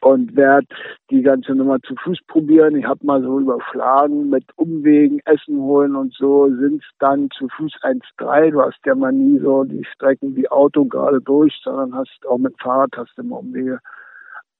und 0.00 0.36
werde 0.36 0.66
die 1.10 1.22
ganze 1.22 1.54
Nummer 1.54 1.80
zu 1.82 1.94
Fuß 1.96 2.18
probieren. 2.26 2.76
Ich 2.76 2.84
habe 2.84 3.04
mal 3.04 3.22
so 3.22 3.40
überschlagen 3.40 4.30
mit 4.30 4.44
Umwegen, 4.56 5.20
Essen 5.24 5.58
holen 5.58 5.96
und 5.96 6.14
so 6.14 6.48
sind 6.48 6.82
es 6.82 6.88
dann 6.98 7.28
zu 7.30 7.48
Fuß 7.48 7.72
1,3. 7.82 8.50
Du 8.50 8.62
hast 8.62 8.78
ja 8.86 8.94
mal 8.94 9.12
nie 9.12 9.38
so 9.40 9.64
die 9.64 9.84
Strecken 9.94 10.36
wie 10.36 10.48
Auto 10.48 10.84
gerade 10.84 11.20
durch, 11.20 11.58
sondern 11.62 11.94
hast 11.94 12.26
auch 12.28 12.38
mit 12.38 12.54
Fahrrad 12.60 12.96
hast 12.96 13.18
immer 13.18 13.38
Umwege 13.38 13.80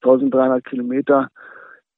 1300 0.03 0.65
Kilometer. 0.65 1.29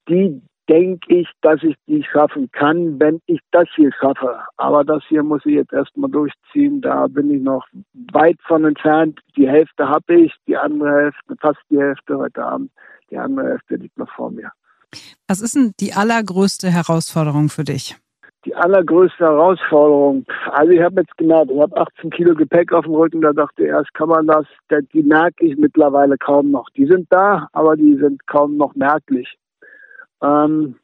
Die 0.09 0.43
denke 0.69 1.13
ich, 1.13 1.29
dass 1.41 1.63
ich 1.65 1.75
die 1.89 2.05
schaffen 2.05 2.49
kann, 2.53 3.01
wenn 3.01 3.21
ich 3.27 3.41
das 3.51 3.69
hier 3.75 3.91
schaffe. 3.93 4.39
Aber 4.57 4.85
das 4.85 5.03
hier 5.09 5.25
muss 5.25 5.45
ich 5.45 5.55
jetzt 5.55 5.73
erstmal 5.73 6.11
durchziehen. 6.11 6.81
Da 6.81 7.09
bin 7.09 7.31
ich 7.31 7.43
noch 7.43 7.67
weit 8.13 8.39
von 8.47 8.65
entfernt. 8.65 9.19
Die 9.37 9.49
Hälfte 9.49 9.89
habe 9.89 10.15
ich, 10.15 10.33
die 10.47 10.57
andere 10.57 10.91
Hälfte, 10.91 11.37
fast 11.41 11.61
die 11.71 11.81
Hälfte 11.81 12.19
heute 12.19 12.45
Abend 12.45 12.71
die 13.11 13.19
andere 13.19 13.49
Hälfte 13.49 13.77
liegt 13.77 13.99
noch 13.99 14.11
vor 14.15 14.31
mir. 14.31 14.53
Was 15.29 15.41
ist 15.41 15.55
denn 15.55 15.73
die 15.81 15.93
allergrößte 15.93 16.69
Herausforderung 16.69 17.49
für 17.49 17.65
dich? 17.65 17.97
Die 18.47 18.55
allergrößte 18.55 19.25
Herausforderung, 19.25 20.25
also 20.51 20.73
ich 20.73 20.81
habe 20.81 21.03
jetzt 21.03 21.17
gemerkt, 21.19 21.51
ich 21.51 21.61
habe 21.61 21.77
18 21.77 22.11
Kilo 22.11 22.35
Gepäck 22.35 22.73
auf 22.73 22.87
dem 22.87 22.95
Rücken, 22.95 23.21
da 23.21 23.33
dachte 23.35 23.65
ich 23.65 23.69
erst, 23.69 23.93
kann 23.93 24.09
man 24.09 24.27
das, 24.27 24.47
die 24.95 25.03
merke 25.03 25.45
ich 25.45 25.59
mittlerweile 25.59 26.17
kaum 26.17 26.51
noch. 26.51 26.71
Die 26.71 26.87
sind 26.87 27.07
da, 27.11 27.49
aber 27.53 27.77
die 27.77 27.97
sind 27.97 28.27
kaum 28.27 28.57
noch 28.57 28.75
merklich. 28.75 29.37
Ähm, 30.23 30.77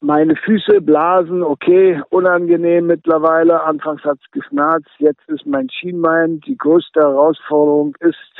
meine 0.00 0.36
Füße 0.36 0.80
blasen, 0.82 1.42
okay, 1.42 2.02
unangenehm 2.10 2.86
mittlerweile. 2.86 3.62
Anfangs 3.62 4.04
hat 4.04 4.18
es 4.22 4.30
geschmerzt, 4.32 4.90
jetzt 4.98 5.26
ist 5.28 5.46
mein 5.46 5.70
Schienbein. 5.70 6.40
Die 6.40 6.58
größte 6.58 7.00
Herausforderung 7.00 7.96
ist, 8.00 8.32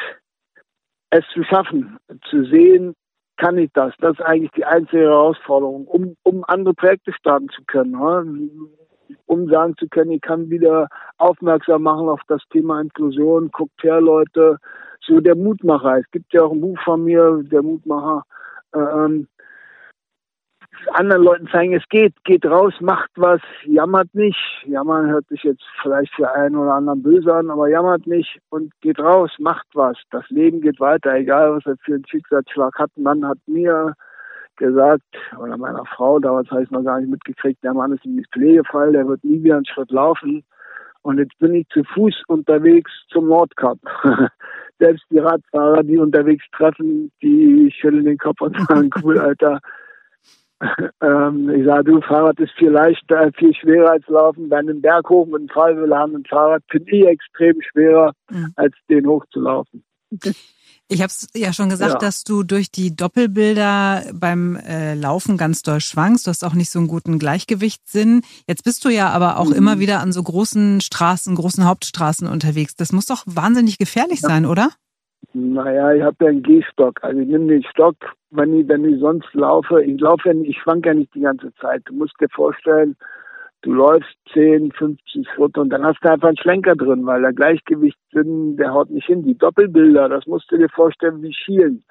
es 1.15 1.25
zu 1.33 1.45
schaffen, 1.45 1.97
zu 2.29 2.45
sehen, 2.45 2.95
kann 3.37 3.59
ich 3.59 3.71
das? 3.73 3.93
Das 4.01 4.19
ist 4.19 4.25
eigentlich 4.25 4.51
die 4.53 4.65
einzige 4.65 5.03
Herausforderung, 5.03 5.87
um, 5.87 6.17
um 6.23 6.45
andere 6.47 6.75
Projekte 6.75 7.13
starten 7.13 7.49
zu 7.51 7.63
können. 7.67 7.97
Um 9.27 9.49
sagen 9.49 9.75
zu 9.79 9.89
können, 9.89 10.13
ich 10.13 10.23
kann 10.23 10.51
wieder 10.51 10.89
aufmerksam 11.19 11.83
machen 11.83 12.09
auf 12.09 12.21
das 12.27 12.43
Thema 12.51 12.81
Inklusion, 12.81 13.51
guckt 13.53 13.83
her, 13.83 14.01
Leute, 14.01 14.59
so 15.07 15.21
der 15.21 15.37
Mutmacher. 15.37 15.99
Es 15.99 16.11
gibt 16.11 16.33
ja 16.33 16.43
auch 16.43 16.53
ein 16.53 16.61
Buch 16.61 16.79
von 16.85 17.05
mir, 17.05 17.43
der 17.45 17.63
Mutmacher, 17.63 18.23
ähm, 18.75 19.29
anderen 20.93 21.23
Leuten 21.23 21.49
zeigen, 21.49 21.75
es 21.75 21.89
geht, 21.89 22.15
geht 22.25 22.45
raus, 22.47 22.75
macht 22.81 23.11
was, 23.17 23.41
jammert 23.65 24.15
nicht. 24.15 24.39
Jammern 24.67 25.09
hört 25.09 25.27
sich 25.29 25.43
jetzt 25.43 25.65
vielleicht 25.83 26.15
für 26.15 26.31
einen 26.33 26.57
oder 26.57 26.75
anderen 26.75 27.03
böse 27.03 27.35
an, 27.35 27.51
aber 27.51 27.69
jammert 27.69 28.07
nicht 28.07 28.39
und 28.51 28.73
geht 28.81 28.99
raus, 28.99 29.31
macht 29.39 29.67
was. 29.75 29.97
Das 30.11 30.29
Leben 30.31 30.61
geht 30.61 30.81
weiter, 30.81 31.15
egal 31.15 31.57
was 31.57 31.67
er 31.67 31.77
für 31.85 31.95
einen 31.95 32.07
Schicksalsschlag 32.07 32.79
hat. 32.79 32.91
Mann 32.97 33.27
hat 33.27 33.39
mir 33.47 33.95
gesagt, 34.57 35.03
oder 35.39 35.57
meiner 35.57 35.85
Frau, 35.85 36.19
damals 36.19 36.51
habe 36.51 36.63
ich 36.63 36.71
noch 36.71 36.85
gar 36.85 37.01
nicht 37.01 37.11
mitgekriegt, 37.11 37.63
der 37.63 37.75
Mann 37.75 37.93
ist 37.93 38.05
im 38.05 38.23
Pflegefall, 38.33 38.93
der 38.93 39.07
wird 39.07 39.25
nie 39.25 39.43
wieder 39.43 39.57
einen 39.57 39.67
Schritt 39.67 39.91
laufen. 39.91 40.45
Und 41.03 41.19
jetzt 41.19 41.39
bin 41.39 41.55
ich 41.55 41.69
zu 41.69 41.85
Fuß 41.85 42.23
unterwegs 42.29 42.91
zum 43.09 43.29
Nordkap. 43.29 43.79
Selbst 44.79 45.05
die 45.11 45.19
Radfahrer, 45.19 45.83
die 45.83 45.99
unterwegs 45.99 46.45
treffen, 46.57 47.13
die 47.23 47.71
schütteln 47.79 48.07
den 48.07 48.19
Kopf 48.19 48.41
und 48.41 48.59
sagen, 48.69 48.91
cool, 49.03 49.19
Alter, 49.19 49.61
ähm, 51.03 51.51
ich 51.51 51.65
sage, 51.65 51.85
du, 51.85 52.01
Fahrrad 52.01 52.39
ist 52.41 52.53
viel 52.59 52.71
leichter, 52.71 53.31
viel 53.37 53.55
schwerer 53.55 53.93
als 53.93 54.07
Laufen. 54.09 54.49
Bei 54.49 54.59
einem 54.59 54.81
Berg 54.81 55.09
hoch 55.09 55.27
mit 55.27 55.37
einem 55.37 55.49
fahrradbeladenen 55.49 56.25
Fahrrad 56.25 56.63
finde 56.71 56.91
ich 56.91 57.07
extrem 57.07 57.61
schwerer, 57.61 58.13
mhm. 58.31 58.53
als 58.57 58.75
den 58.89 59.07
hochzulaufen. 59.07 59.85
Ich 60.89 61.01
habe 61.01 61.09
es 61.09 61.29
ja 61.35 61.53
schon 61.53 61.71
gesagt, 61.71 61.95
ja. 61.95 61.99
dass 61.99 62.25
du 62.25 62.43
durch 62.43 62.71
die 62.71 62.95
Doppelbilder 62.95 64.05
beim 64.13 64.57
äh, 64.57 64.95
Laufen 64.95 65.39
ganz 65.39 65.63
doll 65.63 65.81
schwankst. 65.81 66.27
Du 66.27 66.29
hast 66.29 66.45
auch 66.45 66.53
nicht 66.53 66.71
so 66.71 66.79
einen 66.79 66.89
guten 66.89 67.19
Gleichgewichtssinn. 67.19 68.23
Jetzt 68.47 68.65
bist 68.65 68.85
du 68.85 68.91
ja 68.91 69.09
aber 69.09 69.39
auch 69.39 69.49
mhm. 69.49 69.55
immer 69.55 69.79
wieder 69.79 70.01
an 70.01 70.13
so 70.13 70.23
großen 70.23 70.83
Straßen, 70.83 71.35
großen 71.35 71.65
Hauptstraßen 71.65 72.29
unterwegs. 72.29 72.77
Das 72.77 72.93
muss 72.93 73.07
doch 73.07 73.23
wahnsinnig 73.27 73.79
gefährlich 73.79 74.21
ja. 74.21 74.29
sein, 74.29 74.45
oder? 74.45 74.71
Naja, 75.33 75.93
ich 75.93 76.03
habe 76.03 76.17
ja 76.21 76.31
einen 76.31 76.43
Gehstock. 76.43 77.03
Also 77.03 77.21
ich 77.21 77.29
nehme 77.29 77.47
den 77.47 77.65
Stock, 77.65 77.97
wenn 78.31 78.55
ich, 78.59 78.69
wenn 78.69 78.85
ich 78.85 79.01
sonst 79.01 79.33
laufe. 79.35 79.83
Ich 79.83 80.01
laufe 80.01 80.29
ja 80.29 80.35
nicht, 80.35 80.51
ich 80.51 80.59
schwanke 80.59 80.89
ja 80.89 80.95
nicht 80.95 81.15
die 81.15 81.21
ganze 81.21 81.55
Zeit. 81.55 81.83
Du 81.87 81.95
musst 81.95 82.15
dir 82.21 82.29
vorstellen, 82.29 82.97
du 83.63 83.73
läufst 83.73 84.15
10, 84.33 84.73
15 84.73 85.25
Schritte 85.25 85.61
und 85.61 85.71
dann 85.71 85.85
hast 85.85 85.99
du 86.03 86.11
einfach 86.11 86.29
einen 86.29 86.37
Schlenker 86.37 86.75
drin, 86.75 87.07
weil 87.07 87.23
der 87.23 87.33
Gleichgewichtssinn, 87.33 88.57
der 88.57 88.73
haut 88.73 88.91
nicht 88.91 89.07
hin. 89.07 89.25
Die 89.25 89.39
Doppelbilder, 89.39 90.09
das 90.09 90.27
musst 90.27 90.51
du 90.51 90.59
dir 90.59 90.69
vorstellen 90.69 91.23
wie 91.23 91.33
Schielen. 91.33 91.85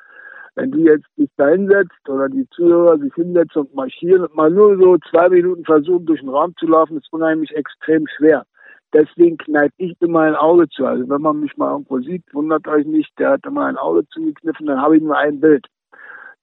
Wenn 0.56 0.72
du 0.72 0.80
jetzt 0.80 1.08
dich 1.17 1.30
da 1.36 1.48
hinsetzt 1.48 2.08
oder 2.08 2.30
die 2.30 2.48
Zuhörer 2.50 3.00
sich 3.00 3.13
hinsetzen 3.15 3.63
und 3.63 3.74
marschieren 3.74 4.22
und 4.22 4.36
mal 4.36 4.52
nur 4.52 4.78
so 4.78 4.98
zwei 5.10 5.30
Minuten 5.30 5.65
versuchen, 5.65 6.06
durch 6.06 6.19
den 6.19 6.30
Raum 6.30 6.54
zu 6.60 6.67
laufen, 6.67 6.98
ist 6.98 7.12
unheimlich 7.12 7.56
extrem 7.56 8.06
schwer. 8.17 8.46
Deswegen 8.93 9.38
kneife 9.38 9.73
ich 9.77 9.95
immer 10.01 10.21
ein 10.21 10.36
Auge 10.36 10.69
zu. 10.69 10.86
Also 10.86 11.10
wenn 11.10 11.21
man 11.21 11.39
mich 11.39 11.58
mal 11.58 11.71
irgendwo 11.71 11.99
sieht, 11.99 12.23
wundert 12.34 12.67
euch 12.67 12.86
nicht, 12.86 13.12
der 13.17 13.32
hat 13.32 13.45
immer 13.45 13.65
ein 13.65 13.77
Auge 13.77 14.08
zugekniffen, 14.10 14.67
dann 14.67 14.82
habe 14.82 14.97
ich 14.97 15.03
nur 15.03 15.17
ein 15.17 15.39
Bild. 15.39 15.65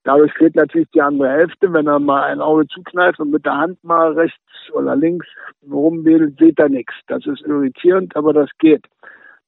Dadurch 0.03 0.33
fehlt 0.33 0.57
natürlich 0.57 0.89
die 0.95 1.03
andere 1.03 1.29
Hälfte. 1.29 1.73
Wenn 1.73 1.87
er 1.87 1.99
mal 2.01 2.25
ein 2.25 2.41
Auge 2.41 2.67
zukneift 2.67 3.21
und 3.21 3.31
mit 3.31 3.45
der 3.45 3.57
Hand 3.57 3.83
mal 3.85 4.13
rechts 4.13 4.39
oder 4.73 4.97
links 4.97 5.27
rumwedelt, 5.71 6.39
seht 6.39 6.59
er 6.59 6.71
nichts. 6.71 6.95
Das 7.07 7.25
ist 7.27 7.43
irritierend, 7.43 8.17
aber 8.17 8.33
das 8.33 8.49
geht. 8.59 8.87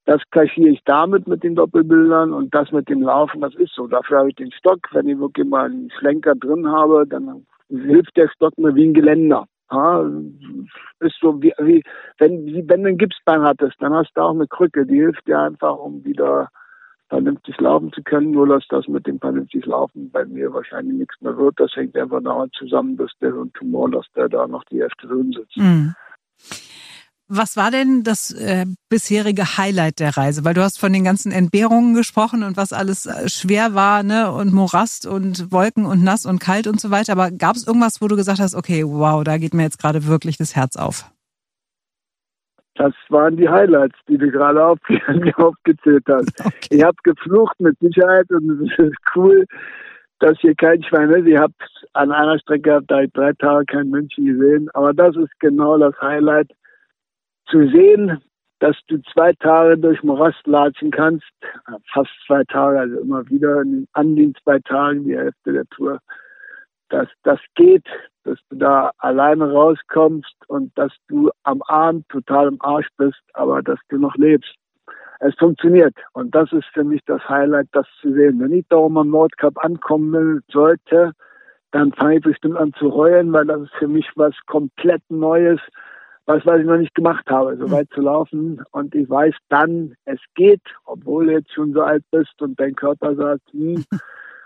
Das 0.05 0.21
kaschiere 0.31 0.69
ich 0.69 0.81
damit 0.85 1.27
mit 1.27 1.43
den 1.43 1.55
Doppelbildern 1.55 2.33
und 2.33 2.53
das 2.53 2.71
mit 2.71 2.89
dem 2.89 3.01
Laufen, 3.01 3.41
das 3.41 3.55
ist 3.55 3.73
so. 3.73 3.87
Dafür 3.87 4.19
habe 4.19 4.29
ich 4.29 4.35
den 4.35 4.51
Stock. 4.51 4.79
Wenn 4.91 5.07
ich 5.07 5.17
wirklich 5.17 5.47
mal 5.47 5.65
einen 5.65 5.89
Schlenker 5.91 6.35
drin 6.35 6.67
habe, 6.67 7.05
dann 7.07 7.45
hilft 7.69 8.15
der 8.17 8.29
Stock 8.29 8.57
mir 8.57 8.75
wie 8.75 8.87
ein 8.87 8.93
Geländer. 8.93 9.45
Ja, 9.73 10.07
ist 10.99 11.17
so 11.19 11.41
wie, 11.41 11.53
wie 11.59 11.83
wenn, 12.19 12.45
wenn 12.67 12.83
du 12.83 12.89
ein 12.89 12.97
Gipsbein 12.97 13.41
hattest, 13.41 13.75
dann 13.79 13.93
hast 13.93 14.11
du 14.15 14.21
auch 14.21 14.33
eine 14.33 14.47
Krücke, 14.47 14.85
die 14.85 14.97
hilft 14.97 15.27
dir 15.27 15.39
einfach, 15.39 15.75
um 15.77 16.03
wieder 16.05 16.49
vernünftig 17.09 17.59
laufen 17.59 17.91
zu 17.91 18.01
können. 18.03 18.31
Nur 18.31 18.47
dass 18.47 18.65
das 18.69 18.87
mit 18.87 19.07
dem 19.07 19.19
vernünftig 19.19 19.65
Laufen 19.65 20.11
bei 20.11 20.25
mir 20.25 20.53
wahrscheinlich 20.53 20.97
nichts 20.97 21.19
mehr 21.21 21.37
wird. 21.37 21.59
Das 21.59 21.75
hängt 21.75 21.97
einfach 21.97 22.21
damit 22.23 22.53
zusammen, 22.53 22.97
dass 22.97 23.11
der 23.21 23.33
so 23.33 23.41
ein 23.41 23.53
Tumor, 23.53 23.89
dass 23.89 24.05
der 24.15 24.29
da 24.29 24.47
noch 24.47 24.63
die 24.65 24.81
Hälfte 24.81 25.07
drin 25.07 25.31
sitzt. 25.31 25.57
Mhm. 25.57 25.95
Was 27.35 27.57
war 27.57 27.71
denn 27.71 28.03
das 28.03 28.29
äh, 28.29 28.65
bisherige 28.89 29.57
Highlight 29.57 29.99
der 29.99 30.15
Reise? 30.15 30.45
Weil 30.45 30.53
du 30.53 30.61
hast 30.61 30.79
von 30.79 30.93
den 30.93 31.03
ganzen 31.03 31.31
Entbehrungen 31.31 31.95
gesprochen 31.95 32.43
und 32.43 32.57
was 32.57 32.73
alles 32.73 33.07
äh, 33.07 33.27
schwer 33.27 33.73
war, 33.73 34.03
ne? 34.03 34.31
Und 34.31 34.53
Morast 34.53 35.07
und 35.07 35.51
Wolken 35.51 35.87
und 35.87 36.03
nass 36.03 36.27
und 36.27 36.37
kalt 36.37 36.67
und 36.67 36.79
so 36.79 36.91
weiter. 36.91 37.13
Aber 37.13 37.31
gab 37.31 37.55
es 37.55 37.65
irgendwas, 37.65 38.01
wo 38.01 38.07
du 38.07 38.15
gesagt 38.15 38.39
hast, 38.39 38.53
okay, 38.53 38.83
wow, 38.85 39.23
da 39.23 39.39
geht 39.39 39.55
mir 39.55 39.63
jetzt 39.63 39.79
gerade 39.79 40.05
wirklich 40.05 40.37
das 40.37 40.55
Herz 40.55 40.75
auf? 40.75 41.09
Das 42.75 42.93
waren 43.09 43.35
die 43.35 43.49
Highlights, 43.49 43.97
die 44.07 44.19
du 44.19 44.29
gerade 44.29 44.63
auf, 44.63 44.77
aufgezählt 45.37 46.05
hast. 46.07 46.39
Okay. 46.45 46.77
Ich 46.77 46.83
habe 46.83 46.97
geflucht 47.03 47.59
mit 47.59 47.75
Sicherheit 47.79 48.29
und 48.29 48.61
es 48.61 48.77
ist 48.77 48.97
cool, 49.15 49.43
dass 50.19 50.37
hier 50.39 50.53
kein 50.53 50.83
Schwein 50.83 51.09
ist. 51.09 51.25
Ich 51.25 51.37
habe 51.37 51.53
an 51.93 52.11
einer 52.11 52.37
Strecke 52.37 52.79
da 52.87 53.01
drei 53.11 53.33
Tage 53.33 53.65
kein 53.65 53.89
München 53.89 54.25
gesehen, 54.25 54.69
aber 54.75 54.93
das 54.93 55.15
ist 55.15 55.31
genau 55.39 55.79
das 55.79 55.99
Highlight 55.99 56.51
zu 57.49 57.67
sehen, 57.69 58.21
dass 58.59 58.77
du 58.87 59.01
zwei 59.13 59.33
Tage 59.33 59.77
durch 59.77 60.01
Morast 60.03 60.45
latschen 60.47 60.91
kannst, 60.91 61.25
fast 61.93 62.11
zwei 62.25 62.43
Tage, 62.45 62.79
also 62.79 62.99
immer 62.99 63.27
wieder 63.29 63.63
an 63.93 64.15
den 64.15 64.33
zwei 64.41 64.59
Tagen 64.59 65.03
die 65.03 65.17
Hälfte 65.17 65.51
der 65.51 65.65
Tour, 65.65 65.99
dass 66.89 67.09
das 67.23 67.39
geht, 67.55 67.85
dass 68.23 68.39
du 68.49 68.55
da 68.55 68.91
alleine 68.99 69.51
rauskommst 69.51 70.35
und 70.47 70.71
dass 70.77 70.93
du 71.09 71.29
am 71.43 71.61
Abend 71.63 72.07
total 72.09 72.47
im 72.47 72.61
Arsch 72.61 72.87
bist, 72.97 73.21
aber 73.33 73.61
dass 73.61 73.79
du 73.89 73.97
noch 73.97 74.15
lebst. 74.15 74.55
Es 75.19 75.35
funktioniert 75.35 75.95
und 76.13 76.33
das 76.33 76.51
ist 76.53 76.67
für 76.73 76.83
mich 76.83 77.01
das 77.05 77.21
Highlight, 77.27 77.67
das 77.71 77.87
zu 78.01 78.13
sehen. 78.13 78.39
Wenn 78.39 78.53
ich 78.53 78.65
da 78.69 78.77
oben 78.77 78.97
am 78.97 79.09
Nordkap 79.09 79.57
ankommen 79.63 80.41
sollte, 80.51 81.11
dann 81.71 81.91
fange 81.93 82.17
ich 82.17 82.23
bestimmt 82.23 82.57
an 82.57 82.73
zu 82.73 82.93
heulen, 82.93 83.33
weil 83.33 83.45
das 83.45 83.63
ist 83.63 83.73
für 83.73 83.87
mich 83.87 84.09
was 84.15 84.35
komplett 84.45 85.01
Neues 85.09 85.59
was, 86.25 86.45
was 86.45 86.59
ich 86.59 86.65
noch 86.65 86.77
nicht 86.77 86.95
gemacht 86.95 87.25
habe, 87.29 87.57
so 87.57 87.65
hm. 87.65 87.71
weit 87.71 87.89
zu 87.93 88.01
laufen. 88.01 88.63
Und 88.71 88.95
ich 88.95 89.09
weiß 89.09 89.35
dann, 89.49 89.95
es 90.05 90.19
geht, 90.35 90.61
obwohl 90.85 91.27
du 91.27 91.33
jetzt 91.33 91.53
schon 91.53 91.73
so 91.73 91.81
alt 91.81 92.03
bist 92.11 92.41
und 92.41 92.59
dein 92.59 92.75
Körper 92.75 93.15
sagt, 93.15 93.41
hm, 93.51 93.83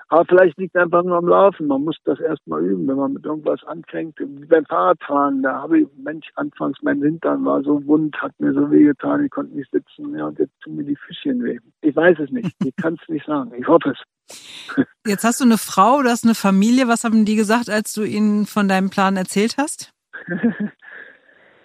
aber 0.09 0.25
vielleicht 0.25 0.57
liegt 0.57 0.75
es 0.75 0.81
einfach 0.81 1.03
nur 1.03 1.17
am 1.17 1.27
Laufen. 1.27 1.67
Man 1.67 1.83
muss 1.83 1.97
das 2.05 2.19
erstmal 2.19 2.65
üben, 2.65 2.87
wenn 2.87 2.95
man 2.95 3.13
mit 3.13 3.25
irgendwas 3.25 3.63
anfängt. 3.65 4.17
Wie 4.19 4.45
beim 4.45 4.65
Fahrradfahren, 4.65 5.43
da 5.43 5.61
habe 5.61 5.81
ich, 5.81 5.87
Mensch, 5.97 6.27
anfangs 6.35 6.77
mein 6.81 7.01
Hintern 7.01 7.45
war 7.45 7.61
so 7.63 7.85
wund, 7.85 8.15
hat 8.21 8.33
mir 8.39 8.53
so 8.53 8.71
weh 8.71 8.83
getan, 8.83 9.25
ich 9.25 9.31
konnte 9.31 9.55
nicht 9.55 9.69
sitzen. 9.71 10.17
Ja, 10.17 10.27
und 10.27 10.39
jetzt 10.39 10.59
tun 10.61 10.77
mir 10.77 10.83
die 10.83 10.95
Füßchen 10.95 11.43
weh. 11.43 11.59
Ich 11.81 11.95
weiß 11.95 12.17
es 12.19 12.31
nicht. 12.31 12.51
Ich 12.63 12.75
kann 12.75 12.97
es 13.01 13.09
nicht 13.09 13.25
sagen. 13.25 13.51
Ich 13.57 13.67
hoffe 13.67 13.91
es. 13.91 13.97
Jetzt 15.05 15.23
hast 15.23 15.39
du 15.39 15.45
eine 15.45 15.57
Frau, 15.57 16.01
du 16.01 16.09
hast 16.09 16.25
eine 16.25 16.35
Familie. 16.35 16.89
Was 16.89 17.05
haben 17.05 17.23
die 17.23 17.37
gesagt, 17.37 17.69
als 17.69 17.93
du 17.93 18.03
ihnen 18.03 18.45
von 18.45 18.67
deinem 18.67 18.89
Plan 18.89 19.15
erzählt 19.15 19.55
hast? 19.57 19.93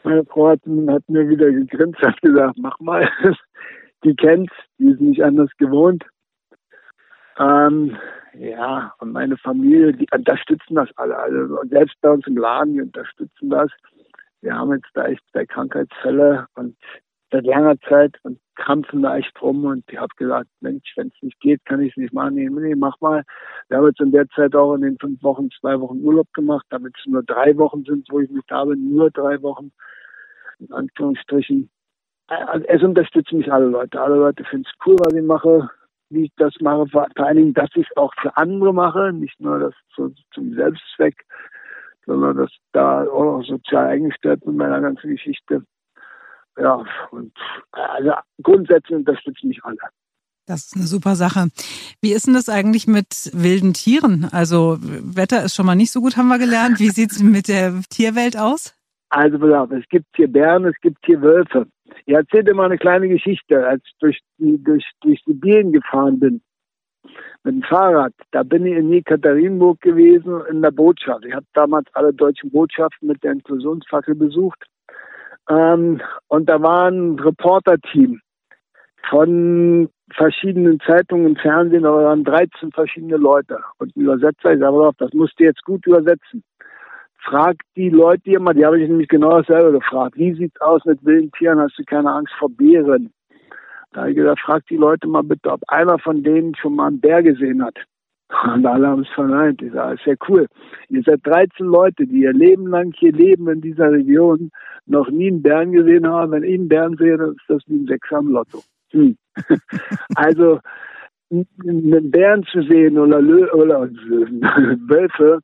Meine 0.05 0.25
Frau 0.25 0.49
hat, 0.49 0.61
hat 0.61 1.09
mir 1.09 1.29
wieder 1.29 1.51
gegrinst, 1.51 2.01
hat 2.03 2.21
gesagt, 2.23 2.57
mach 2.59 2.79
mal. 2.81 3.09
die 4.05 4.15
kennt's, 4.17 4.53
die 4.79 4.91
ist 4.91 5.01
nicht 5.01 5.23
anders 5.23 5.51
gewohnt. 5.59 6.05
Ähm, 7.39 7.97
ja, 8.35 8.93
und 8.99 9.13
meine 9.13 9.37
Familie, 9.37 9.93
die 9.93 10.07
unterstützen 10.13 10.75
das 10.75 10.89
alle. 10.97 11.17
Also 11.17 11.59
selbst 11.69 11.97
bei 12.01 12.11
uns 12.11 12.27
im 12.27 12.37
Laden, 12.37 12.75
die 12.75 12.83
unterstützen 12.83 13.51
das. 13.51 13.71
Wir 14.41 14.55
haben 14.55 14.73
jetzt 14.73 14.91
da 14.95 15.05
echt 15.05 15.23
zwei 15.31 15.47
Krankheitsfälle 15.47 16.47
und 16.55 16.77
seit 17.33 17.47
langer 17.47 17.81
Zeit 17.89 18.19
und 18.23 18.39
krampfen 18.55 19.03
da 19.03 19.17
echt 19.17 19.41
rum 19.41 19.65
und 19.65 19.85
ich 19.91 19.99
habe 19.99 20.15
gesagt, 20.17 20.49
Mensch, 20.61 20.93
wenn 20.97 21.09
es 21.09 21.23
nicht 21.23 21.41
geht, 21.41 21.65
kann 21.65 21.81
ich 21.81 21.93
es 21.93 21.97
nicht 21.97 22.13
machen. 22.13 22.35
Nee, 22.35 22.49
nee, 22.51 22.75
mach 22.75 23.01
mal. 23.01 23.25
Wir 23.69 23.79
haben 23.79 23.87
jetzt 23.87 24.01
in 24.01 24.13
der 24.13 24.29
Zeit 24.29 24.55
auch 24.55 24.75
in 24.75 24.83
den 24.83 24.99
fünf 24.99 25.23
Wochen 25.23 25.49
zwei 25.59 25.81
Wochen 25.81 26.05
Urlaub 26.05 26.33
gemacht, 26.35 26.67
damit 26.69 26.95
es 26.99 27.07
nur 27.07 27.23
drei 27.23 27.57
Wochen 27.57 27.83
sind, 27.85 28.07
wo 28.11 28.21
ich 28.21 28.31
nicht 28.31 28.47
bin, 28.47 28.95
nur 28.95 29.11
drei 29.11 29.41
Wochen, 29.43 29.73
in 30.59 30.71
Anführungsstrichen. 30.73 31.71
Also 32.29 32.67
es 32.67 32.83
unterstützen 32.83 33.39
mich 33.39 33.51
alle 33.51 33.67
Leute. 33.67 34.01
Alle 34.01 34.17
Leute 34.17 34.45
finden 34.45 34.67
es 34.67 34.87
cool, 34.87 34.97
was 35.01 35.15
ich 35.15 35.25
mache, 35.25 35.71
wie 36.11 36.25
ich 36.25 36.33
das 36.37 36.55
mache, 36.61 36.87
vor 36.89 37.09
allen 37.17 37.37
Dingen, 37.37 37.55
dass 37.55 37.71
ich 37.75 37.87
es 37.91 37.97
auch 37.97 38.13
für 38.21 38.37
andere 38.37 38.75
mache, 38.75 39.13
nicht 39.13 39.41
nur 39.41 39.59
das 39.59 39.75
zu, 39.95 40.15
zum 40.33 40.55
Selbstzweck, 40.55 41.17
sondern 42.05 42.37
dass 42.37 42.51
da 42.73 43.05
auch 43.05 43.39
noch 43.39 43.45
sozial 43.45 43.87
eingestellt 43.87 44.45
mit 44.47 44.57
meiner 44.57 44.81
ganzen 44.81 45.11
Geschichte 45.11 45.65
ja, 46.59 46.85
und 47.11 47.33
also 47.73 48.13
grundsätzlich 48.43 48.97
unterstützen 48.97 49.49
mich 49.49 49.65
alle. 49.65 49.79
Das 50.47 50.67
ist 50.67 50.77
eine 50.77 50.87
super 50.87 51.15
Sache. 51.15 51.49
Wie 52.01 52.13
ist 52.13 52.27
denn 52.27 52.35
das 52.35 52.49
eigentlich 52.49 52.89
mit 52.89 53.31
wilden 53.33 53.75
Tieren? 53.75 54.29
Also 54.33 54.77
Wetter 54.81 55.45
ist 55.45 55.55
schon 55.55 55.67
mal 55.67 55.77
nicht 55.77 55.93
so 55.93 56.01
gut, 56.01 56.17
haben 56.17 56.29
wir 56.29 56.39
gelernt. 56.39 56.81
Wie 56.81 56.91
sieht 56.91 57.13
es 57.13 57.23
mit 57.23 57.49
der 57.49 57.81
Tierwelt 57.91 58.37
aus? 58.37 58.75
Also 59.11 59.37
es 59.47 59.89
gibt 59.89 60.07
hier 60.17 60.27
Bären, 60.27 60.65
es 60.65 60.75
gibt 60.81 60.99
hier 61.05 61.21
Wölfe. 61.21 61.67
Ich 62.07 62.15
erzähle 62.15 62.45
dir 62.45 62.55
mal 62.55 62.65
eine 62.65 62.79
kleine 62.79 63.09
Geschichte, 63.09 63.67
als 63.67 63.83
ich 63.85 63.93
durch, 64.01 64.21
die, 64.39 64.63
durch, 64.63 64.85
durch 65.03 65.23
Sibirien 65.25 65.73
gefahren 65.73 66.19
bin 66.19 66.43
mit 67.45 67.55
dem 67.55 67.63
Fahrrad. 67.63 68.15
Da 68.31 68.43
bin 68.43 68.67
ich 68.67 68.77
in 68.77 68.91
Jekaterinburg 68.91 69.81
gewesen 69.81 70.41
in 70.51 70.63
der 70.63 70.71
Botschaft. 70.71 71.25
Ich 71.25 71.35
habe 71.35 71.47
damals 71.55 71.87
alle 71.95 72.13
deutschen 72.13 72.51
Botschaften 72.51 73.09
mit 73.09 73.23
der 73.23 73.33
Inklusionsfackel 73.33 74.15
besucht. 74.15 74.65
Ähm, 75.49 76.01
und 76.29 76.49
da 76.49 76.63
war 76.63 76.91
ein 76.91 77.19
Reporterteam 77.19 78.21
von 79.09 79.89
verschiedenen 80.15 80.79
Zeitungen 80.81 81.37
Fernsehen, 81.37 81.85
aber 81.85 82.05
waren 82.05 82.25
13 82.25 82.71
verschiedene 82.73 83.17
Leute. 83.17 83.59
Und 83.79 83.97
ein 83.97 84.01
Übersetzer, 84.01 84.53
ich 84.53 84.61
sage, 84.61 84.91
das 84.99 85.13
musst 85.13 85.39
du 85.39 85.45
jetzt 85.45 85.65
gut 85.65 85.87
übersetzen. 85.87 86.45
Frag 87.25 87.57
die 87.77 87.89
Leute 87.89 88.31
immer, 88.31 88.53
die 88.53 88.65
habe 88.65 88.81
ich 88.81 88.89
nämlich 88.89 89.09
genau 89.09 89.41
dasselbe 89.41 89.73
gefragt. 89.73 90.17
Wie 90.17 90.35
sieht's 90.35 90.61
aus 90.61 90.85
mit 90.85 91.05
wilden 91.05 91.31
Tieren? 91.33 91.61
Hast 91.61 91.79
du 91.79 91.85
keine 91.85 92.11
Angst 92.11 92.33
vor 92.39 92.51
Bären? 92.51 93.13
Da 93.93 94.01
habe 94.01 94.11
ich 94.11 94.17
gesagt, 94.17 94.41
frag 94.41 94.67
die 94.67 94.77
Leute 94.77 95.07
mal 95.07 95.23
bitte, 95.23 95.51
ob 95.51 95.61
einer 95.69 95.99
von 95.99 96.23
denen 96.23 96.55
schon 96.57 96.77
mal 96.77 96.89
einen 96.89 97.01
Bär 97.01 97.23
gesehen 97.23 97.65
hat. 97.65 97.77
Und 98.45 98.67
alle 98.67 98.89
haben 98.89 99.03
es 99.03 99.09
verneint. 99.15 99.61
Ich 99.63 99.73
sage, 99.73 99.95
ist 99.95 100.07
ja 100.07 100.15
cool. 100.29 100.47
Ihr 100.89 101.03
seid 101.03 101.21
13 101.25 101.67
Leute, 101.67 102.07
die 102.07 102.23
ihr 102.23 102.33
Leben 102.33 102.67
lang 102.67 102.93
hier 102.97 103.13
leben 103.13 103.49
in 103.49 103.61
dieser 103.61 103.93
Region, 103.93 104.51
noch 104.87 105.11
nie 105.11 105.29
einen 105.29 105.43
Bären 105.43 105.73
gesehen 105.73 106.07
haben. 106.07 106.33
Wenn 106.33 106.45
ich 106.45 106.55
einen 106.55 106.69
Bären 106.69 106.97
sehe, 106.97 107.17
dann 107.17 107.33
ist 107.33 107.45
das 107.49 107.63
wie 107.67 107.77
ein 107.77 107.87
Sechser 107.87 108.17
am 108.17 108.29
Lotto. 108.29 108.63
Hm. 108.91 109.17
also, 110.15 110.61
einen 111.31 112.11
Bären 112.11 112.45
zu 112.45 112.63
sehen 112.63 112.99
oder, 112.99 113.21
Lö 113.21 113.51
oder 113.53 113.89
Wölfe 114.89 115.41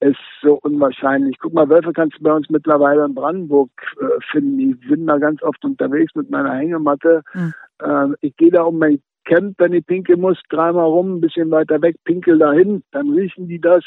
ist 0.00 0.18
so 0.40 0.58
unwahrscheinlich. 0.62 1.38
Guck 1.38 1.54
mal, 1.54 1.68
Wölfe 1.68 1.92
kannst 1.92 2.18
du 2.18 2.24
bei 2.24 2.32
uns 2.32 2.50
mittlerweile 2.50 3.04
in 3.04 3.14
Brandenburg 3.14 3.70
äh, 4.00 4.20
finden. 4.32 4.58
Ich 4.58 4.88
bin 4.88 5.06
da 5.06 5.18
ganz 5.18 5.42
oft 5.42 5.64
unterwegs 5.64 6.12
mit 6.16 6.28
meiner 6.30 6.54
Hängematte. 6.54 7.22
Mhm. 7.34 7.54
Ich 8.20 8.36
gehe 8.36 8.52
da 8.52 8.62
um 8.62 8.78
mein 8.78 9.02
Camp, 9.24 9.54
wenn 9.58 9.72
ich 9.72 9.86
pinkeln 9.86 10.20
muss, 10.20 10.38
dreimal 10.48 10.86
rum, 10.86 11.16
ein 11.16 11.20
bisschen 11.20 11.50
weiter 11.50 11.80
weg, 11.82 11.96
pinkel 12.04 12.38
dahin, 12.38 12.82
dann 12.92 13.10
riechen 13.10 13.48
die 13.48 13.60
das 13.60 13.84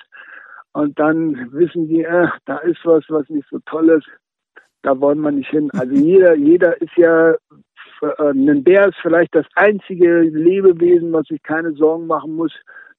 und 0.74 1.00
dann 1.00 1.54
wissen 1.54 1.88
die, 1.88 2.04
äh, 2.04 2.28
da 2.46 2.58
ist 2.58 2.80
was, 2.84 3.04
was 3.10 3.28
nicht 3.30 3.48
so 3.50 3.60
toll 3.66 3.90
ist, 3.90 4.08
da 4.82 5.00
wollen 5.00 5.22
wir 5.22 5.32
nicht 5.32 5.50
hin. 5.50 5.70
Also 5.74 5.94
jeder, 5.94 6.36
jeder 6.36 6.80
ist 6.82 6.96
ja, 6.98 7.32
äh, 8.02 8.32
ein 8.32 8.64
Bär 8.64 8.90
ist 8.90 8.98
vielleicht 9.02 9.34
das 9.36 9.46
einzige 9.56 10.22
Lebewesen, 10.22 11.14
was 11.14 11.28
sich 11.28 11.42
keine 11.44 11.72
Sorgen 11.74 12.08
machen 12.08 12.36
muss 12.36 12.54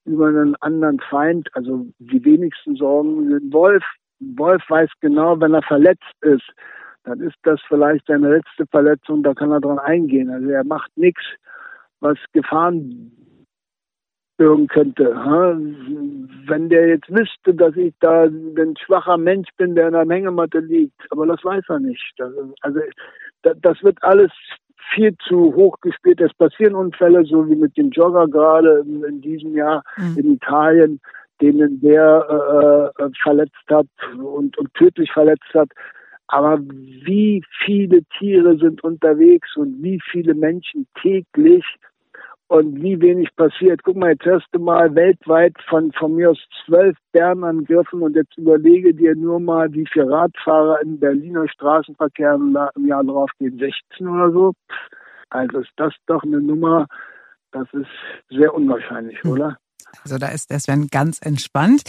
über 0.06 0.28
einen 0.28 0.54
anderen 0.56 1.00
Feind. 1.00 1.48
Also 1.54 1.86
die 1.98 2.24
wenigsten 2.24 2.76
Sorgen 2.76 3.28
sind 3.28 3.52
Wolf. 3.52 3.84
Ein 4.20 4.38
Wolf 4.38 4.62
weiß 4.68 4.90
genau, 5.00 5.38
wenn 5.40 5.52
er 5.52 5.62
verletzt 5.62 6.14
ist, 6.22 6.48
dann 7.04 7.20
ist 7.20 7.36
das 7.42 7.60
vielleicht 7.68 8.06
seine 8.06 8.30
letzte 8.30 8.66
Verletzung, 8.70 9.22
da 9.22 9.34
kann 9.34 9.52
er 9.52 9.60
dran 9.60 9.78
eingehen. 9.78 10.30
Also 10.30 10.48
er 10.48 10.64
macht 10.64 10.90
nichts 10.96 11.22
was 12.00 12.18
Gefahren 12.32 13.12
birgen 14.36 14.66
könnte. 14.68 15.14
Wenn 16.46 16.68
der 16.68 16.88
jetzt 16.88 17.08
wüsste, 17.08 17.54
dass 17.54 17.74
ich 17.76 17.94
da 18.00 18.24
ein 18.24 18.74
schwacher 18.84 19.16
Mensch 19.16 19.48
bin, 19.56 19.74
der 19.74 19.88
in 19.88 19.94
einer 19.94 20.14
Hängematte 20.14 20.58
liegt, 20.58 21.00
aber 21.10 21.26
das 21.26 21.42
weiß 21.44 21.64
er 21.68 21.80
nicht. 21.80 22.14
Also 22.60 22.80
das 23.42 23.82
wird 23.82 24.02
alles 24.02 24.30
viel 24.94 25.16
zu 25.26 25.54
hoch 25.54 25.80
gespielt. 25.80 26.20
Es 26.20 26.34
passieren 26.34 26.74
Unfälle, 26.74 27.24
so 27.24 27.48
wie 27.48 27.56
mit 27.56 27.76
dem 27.76 27.90
Jogger 27.90 28.28
gerade 28.28 28.84
in 28.86 29.20
diesem 29.20 29.54
Jahr 29.54 29.82
mhm. 29.96 30.18
in 30.18 30.34
Italien, 30.34 31.00
denen 31.40 31.80
der 31.80 32.92
äh, 32.98 33.02
äh, 33.02 33.10
verletzt 33.22 33.54
hat 33.68 33.86
und, 34.16 34.56
und 34.56 34.72
tödlich 34.74 35.10
verletzt 35.12 35.52
hat. 35.54 35.68
Aber 36.28 36.58
wie 36.60 37.42
viele 37.64 38.02
Tiere 38.18 38.56
sind 38.58 38.82
unterwegs 38.82 39.56
und 39.56 39.82
wie 39.82 40.00
viele 40.10 40.34
Menschen 40.34 40.86
täglich 41.00 41.64
und 42.48 42.80
wie 42.80 43.00
wenig 43.00 43.34
passiert. 43.36 43.82
Guck 43.82 43.96
mal, 43.96 44.10
jetzt 44.10 44.24
hörst 44.24 44.46
du 44.52 44.60
mal 44.60 44.94
weltweit 44.94 45.54
von, 45.68 45.92
von 45.92 46.14
mir 46.14 46.30
aus 46.30 46.38
zwölf 46.64 46.96
Bärenangriffen 47.12 48.02
und 48.02 48.14
jetzt 48.14 48.36
überlege 48.38 48.94
dir 48.94 49.14
nur 49.16 49.40
mal, 49.40 49.72
wie 49.72 49.86
viele 49.92 50.08
Radfahrer 50.10 50.80
im 50.82 50.98
Berliner 50.98 51.48
Straßenverkehr 51.48 52.34
im 52.34 52.86
Jahr 52.86 53.04
draufgehen, 53.04 53.58
16 53.58 54.08
oder 54.08 54.30
so. 54.30 54.52
Also 55.30 55.58
ist 55.58 55.72
das 55.76 55.92
doch 56.06 56.22
eine 56.22 56.40
Nummer, 56.40 56.86
das 57.50 57.66
ist 57.72 57.88
sehr 58.30 58.54
unwahrscheinlich, 58.54 59.20
hm. 59.22 59.30
oder? 59.32 59.58
Also 60.02 60.18
da 60.18 60.28
ist 60.28 60.50
der 60.50 60.60
Sven 60.60 60.88
ganz 60.88 61.20
entspannt. 61.20 61.82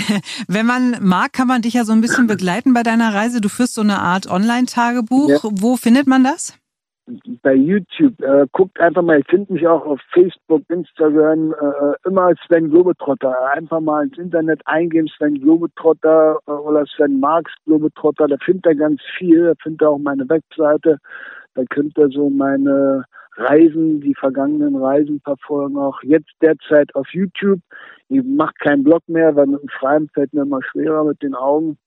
Wenn 0.48 0.66
man 0.66 0.96
mag, 1.00 1.32
kann 1.32 1.48
man 1.48 1.62
dich 1.62 1.74
ja 1.74 1.84
so 1.84 1.92
ein 1.92 2.00
bisschen 2.00 2.26
begleiten 2.26 2.74
bei 2.74 2.82
deiner 2.82 3.14
Reise. 3.14 3.40
Du 3.40 3.48
führst 3.48 3.74
so 3.74 3.80
eine 3.80 3.98
Art 3.98 4.26
Online-Tagebuch. 4.26 5.28
Ja. 5.28 5.38
Wo 5.42 5.76
findet 5.76 6.06
man 6.06 6.24
das? 6.24 6.58
bei 7.42 7.54
YouTube. 7.54 8.20
Äh, 8.22 8.46
guckt 8.52 8.80
einfach 8.80 9.02
mal, 9.02 9.18
ihr 9.18 9.24
findet 9.28 9.50
mich 9.50 9.66
auch 9.66 9.84
auf 9.84 10.00
Facebook, 10.12 10.62
Instagram, 10.68 11.52
äh, 11.52 12.08
immer 12.08 12.32
Sven 12.46 12.70
Globetrotter. 12.70 13.34
Einfach 13.52 13.80
mal 13.80 14.04
ins 14.04 14.18
Internet 14.18 14.62
eingeben, 14.64 15.08
Sven 15.08 15.40
Globetrotter 15.40 16.38
äh, 16.46 16.50
oder 16.50 16.86
Sven 16.86 17.20
Marx 17.20 17.52
Globetrotter. 17.66 18.28
Da 18.28 18.36
findet 18.38 18.66
ihr 18.66 18.76
ganz 18.76 19.00
viel. 19.18 19.44
Da 19.44 19.52
findet 19.62 19.82
ihr 19.82 19.90
auch 19.90 19.98
meine 19.98 20.28
Webseite. 20.28 20.98
Da 21.54 21.62
könnt 21.70 21.96
ihr 21.98 22.08
so 22.08 22.30
meine 22.30 23.04
Reisen, 23.36 24.00
die 24.00 24.14
vergangenen 24.14 24.76
Reisen 24.76 25.20
verfolgen, 25.24 25.76
auch 25.76 26.02
jetzt 26.02 26.32
derzeit 26.40 26.94
auf 26.94 27.08
YouTube. 27.12 27.60
Ich 28.08 28.22
mache 28.22 28.54
keinen 28.60 28.84
Blog 28.84 29.02
mehr, 29.08 29.34
weil 29.34 29.46
mit 29.46 29.62
dem 29.62 29.68
Schreiben 29.68 30.08
fällt 30.14 30.32
mir 30.32 30.42
immer 30.42 30.62
schwerer 30.62 31.04
mit 31.04 31.22
den 31.22 31.34
Augen. 31.34 31.78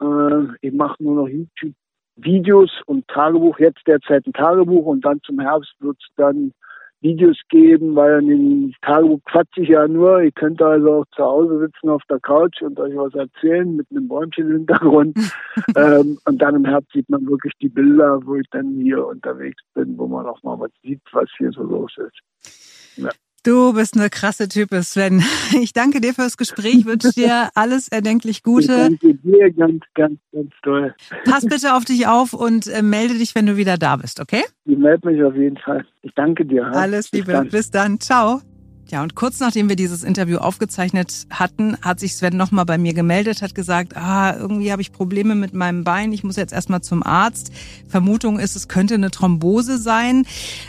Äh, 0.00 0.46
ich 0.60 0.72
mache 0.72 1.02
nur 1.02 1.16
noch 1.16 1.28
YouTube 1.28 1.74
Videos 2.16 2.70
und 2.86 3.06
Tagebuch, 3.08 3.58
jetzt 3.58 3.86
derzeit 3.86 4.26
ein 4.26 4.32
Tagebuch 4.32 4.86
und 4.86 5.04
dann 5.04 5.20
zum 5.22 5.38
Herbst 5.38 5.74
wird 5.80 5.98
es 6.00 6.08
dann 6.16 6.52
Videos 7.00 7.38
geben, 7.48 7.94
weil 7.94 8.20
in 8.22 8.28
dem 8.28 8.74
Tagebuch 8.82 9.20
quatsche 9.24 9.62
ich 9.62 9.68
ja 9.68 9.86
nur. 9.86 10.22
Ihr 10.22 10.32
könnt 10.32 10.60
also 10.62 11.00
auch 11.00 11.04
zu 11.14 11.22
Hause 11.22 11.58
sitzen 11.60 11.90
auf 11.90 12.02
der 12.08 12.20
Couch 12.20 12.62
und 12.62 12.78
euch 12.80 12.96
was 12.96 13.14
erzählen 13.14 13.76
mit 13.76 13.86
einem 13.90 14.08
Bäumchen 14.08 14.46
im 14.46 14.56
Hintergrund. 14.58 15.16
ähm, 15.76 16.18
und 16.24 16.38
dann 16.42 16.56
im 16.56 16.64
Herbst 16.64 16.92
sieht 16.92 17.08
man 17.08 17.26
wirklich 17.26 17.52
die 17.60 17.68
Bilder, 17.68 18.20
wo 18.24 18.36
ich 18.36 18.48
dann 18.50 18.74
hier 18.80 19.06
unterwegs 19.06 19.62
bin, 19.74 19.96
wo 19.98 20.06
man 20.06 20.26
auch 20.26 20.42
mal 20.42 20.58
was 20.58 20.70
sieht, 20.82 21.02
was 21.12 21.28
hier 21.36 21.52
so 21.52 21.62
los 21.62 21.94
ist. 21.98 22.96
Ja. 22.96 23.10
Du 23.46 23.72
bist 23.74 23.96
eine 23.96 24.10
krasse 24.10 24.48
Type, 24.48 24.82
Sven. 24.82 25.22
Ich 25.62 25.72
danke 25.72 26.00
dir 26.00 26.14
fürs 26.14 26.36
Gespräch, 26.36 26.84
wünsche 26.84 27.12
dir 27.12 27.48
alles 27.54 27.86
erdenklich 27.86 28.42
Gute. 28.42 28.62
Ich 28.62 28.98
danke 29.00 29.14
dir 29.14 29.52
ganz, 29.52 29.84
ganz, 29.94 30.18
ganz 30.32 30.50
toll. 30.64 30.94
Pass 31.24 31.46
bitte 31.46 31.74
auf 31.74 31.84
dich 31.84 32.08
auf 32.08 32.32
und 32.32 32.66
äh, 32.66 32.82
melde 32.82 33.14
dich, 33.14 33.36
wenn 33.36 33.46
du 33.46 33.56
wieder 33.56 33.76
da 33.76 33.96
bist, 33.96 34.18
okay? 34.18 34.42
Ich 34.64 34.76
melde 34.76 35.08
mich 35.08 35.22
auf 35.22 35.36
jeden 35.36 35.58
Fall. 35.58 35.86
Ich 36.02 36.12
danke 36.16 36.44
dir. 36.44 36.66
Alles 36.66 37.12
Liebe. 37.12 37.26
Bis 37.26 37.34
dann. 37.34 37.48
Bis 37.48 37.70
dann. 37.70 38.00
Ciao. 38.00 38.55
Ja, 38.88 39.02
und 39.02 39.16
kurz 39.16 39.40
nachdem 39.40 39.68
wir 39.68 39.74
dieses 39.74 40.04
Interview 40.04 40.38
aufgezeichnet 40.38 41.26
hatten, 41.30 41.76
hat 41.82 41.98
sich 41.98 42.14
Sven 42.14 42.36
nochmal 42.36 42.64
bei 42.64 42.78
mir 42.78 42.94
gemeldet, 42.94 43.42
hat 43.42 43.52
gesagt, 43.52 43.96
ah, 43.96 44.36
irgendwie 44.36 44.70
habe 44.70 44.80
ich 44.80 44.92
Probleme 44.92 45.34
mit 45.34 45.54
meinem 45.54 45.82
Bein, 45.82 46.12
ich 46.12 46.22
muss 46.22 46.36
jetzt 46.36 46.52
erstmal 46.52 46.82
zum 46.82 47.02
Arzt. 47.02 47.50
Vermutung 47.88 48.38
ist, 48.38 48.54
es 48.54 48.68
könnte 48.68 48.94
eine 48.94 49.10
Thrombose 49.10 49.78
sein. 49.78 50.24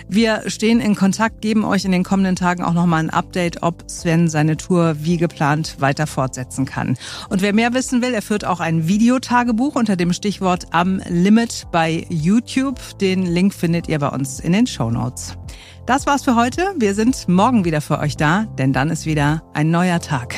Wir 0.09 0.41
stehen 0.47 0.79
in 0.79 0.95
Kontakt, 0.95 1.41
geben 1.41 1.63
euch 1.63 1.85
in 1.85 1.91
den 1.91 2.03
kommenden 2.03 2.35
Tagen 2.35 2.63
auch 2.63 2.73
nochmal 2.73 3.03
ein 3.03 3.11
Update, 3.11 3.61
ob 3.61 3.87
Sven 3.87 4.29
seine 4.29 4.57
Tour 4.57 4.95
wie 5.01 5.17
geplant 5.17 5.75
weiter 5.79 6.07
fortsetzen 6.07 6.65
kann. 6.65 6.97
Und 7.29 7.43
wer 7.43 7.53
mehr 7.53 7.75
wissen 7.75 8.01
will, 8.01 8.15
er 8.15 8.23
führt 8.23 8.45
auch 8.45 8.61
ein 8.61 8.87
Videotagebuch 8.87 9.75
unter 9.75 9.95
dem 9.95 10.11
Stichwort 10.11 10.65
am 10.71 11.01
Limit 11.07 11.67
bei 11.71 12.07
YouTube. 12.09 12.79
Den 12.97 13.27
Link 13.27 13.53
findet 13.53 13.87
ihr 13.87 13.99
bei 13.99 14.09
uns 14.09 14.39
in 14.39 14.53
den 14.53 14.65
Show 14.65 14.89
Notes. 14.89 15.37
Das 15.87 16.05
war's 16.05 16.25
für 16.25 16.35
heute. 16.35 16.73
Wir 16.75 16.93
sind 16.93 17.29
morgen 17.29 17.63
wieder 17.63 17.79
für 17.79 17.99
euch 17.99 18.17
da, 18.17 18.43
denn 18.57 18.73
dann 18.73 18.89
ist 18.89 19.05
wieder 19.05 19.41
ein 19.53 19.71
neuer 19.71 20.01
Tag. 20.01 20.35